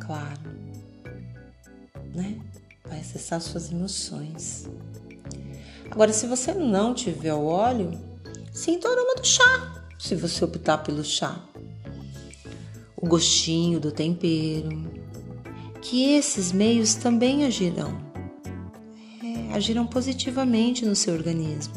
Claro, 0.00 0.40
né? 2.14 2.40
Vai 2.86 3.00
acessar 3.00 3.40
suas 3.40 3.70
emoções. 3.70 4.66
Agora, 5.90 6.12
se 6.12 6.26
você 6.26 6.54
não 6.54 6.94
tiver 6.94 7.34
o 7.34 7.44
óleo, 7.44 7.90
sinta 8.52 8.88
o 8.88 8.92
aroma 8.92 9.16
do 9.16 9.26
chá, 9.26 9.84
se 9.98 10.14
você 10.14 10.44
optar 10.44 10.78
pelo 10.78 11.04
chá. 11.04 11.44
O 12.96 13.06
gostinho 13.06 13.78
do 13.78 13.92
tempero, 13.92 14.70
que 15.88 16.14
esses 16.14 16.50
meios 16.50 16.96
também 16.96 17.44
agirão. 17.44 17.96
É, 19.22 19.54
agirão 19.54 19.86
positivamente 19.86 20.84
no 20.84 20.96
seu 20.96 21.14
organismo. 21.14 21.74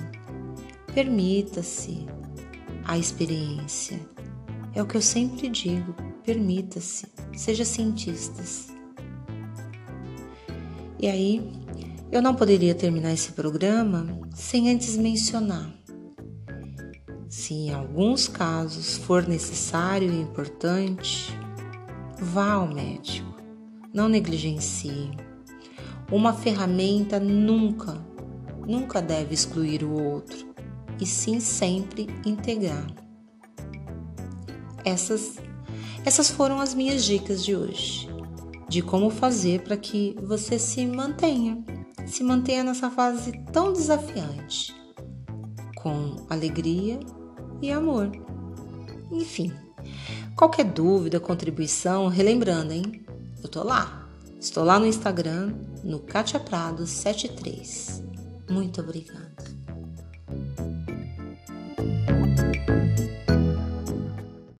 Permita-se 0.93 2.08
a 2.86 2.98
experiência. 2.98 4.00
É 4.74 4.82
o 4.82 4.88
que 4.88 4.98
eu 4.98 5.02
sempre 5.02 5.48
digo: 5.50 5.93
permita-se, 6.26 7.06
seja 7.38 7.63
cientistas. 7.63 8.69
E 10.98 11.08
aí, 11.08 11.48
eu 12.12 12.22
não 12.22 12.34
poderia 12.34 12.74
terminar 12.74 13.13
esse 13.13 13.34
programa 13.34 14.19
sem 14.34 14.72
antes 14.72 14.98
mencionar. 14.98 15.72
Se 17.30 17.54
em 17.54 17.74
alguns 17.74 18.28
casos 18.28 18.98
for 18.98 19.28
necessário 19.28 20.12
e 20.12 20.19
importante, 20.19 21.32
vá 22.19 22.54
ao 22.54 22.67
médico. 22.67 23.29
Não 23.93 24.08
negligencie. 24.08 25.12
Uma 26.12 26.34
ferramenta 26.34 27.19
nunca, 27.19 27.99
nunca 28.65 29.02
deve 29.02 29.34
excluir 29.34 29.84
o 29.84 29.91
outro 29.91 30.49
e 30.99 31.06
sim 31.06 31.39
sempre 31.39 32.08
integrar. 32.25 32.86
Essas, 34.84 35.38
essas 36.06 36.30
foram 36.30 36.60
as 36.60 36.73
minhas 36.73 37.04
dicas 37.04 37.43
de 37.43 37.56
hoje, 37.56 38.10
de 38.67 38.82
como 38.82 39.10
fazer 39.10 39.62
para 39.62 39.78
que 39.78 40.15
você 40.21 40.60
se 40.60 40.86
mantenha, 40.86 41.63
se 42.06 42.23
mantenha 42.23 42.63
nessa 42.63 42.89
fase 42.89 43.32
tão 43.52 43.73
desafiante, 43.73 44.75
com 45.75 46.15
alegria 46.30 46.99
e 47.62 47.71
amor. 47.71 48.12
Enfim, 49.12 49.52
qualquer 50.36 50.65
dúvida, 50.65 51.19
contribuição, 51.19 52.08
relembrando, 52.08 52.74
hein? 52.74 53.09
Eu 53.42 53.50
tô 53.50 53.64
lá. 53.64 54.08
Estou 54.40 54.64
lá 54.64 54.80
no 54.80 54.86
Instagram, 54.86 55.54
no 55.84 56.00
Katia 56.00 56.40
Prado 56.40 56.86
73. 56.86 58.04
Muito 58.50 58.82
obrigada. 58.82 59.59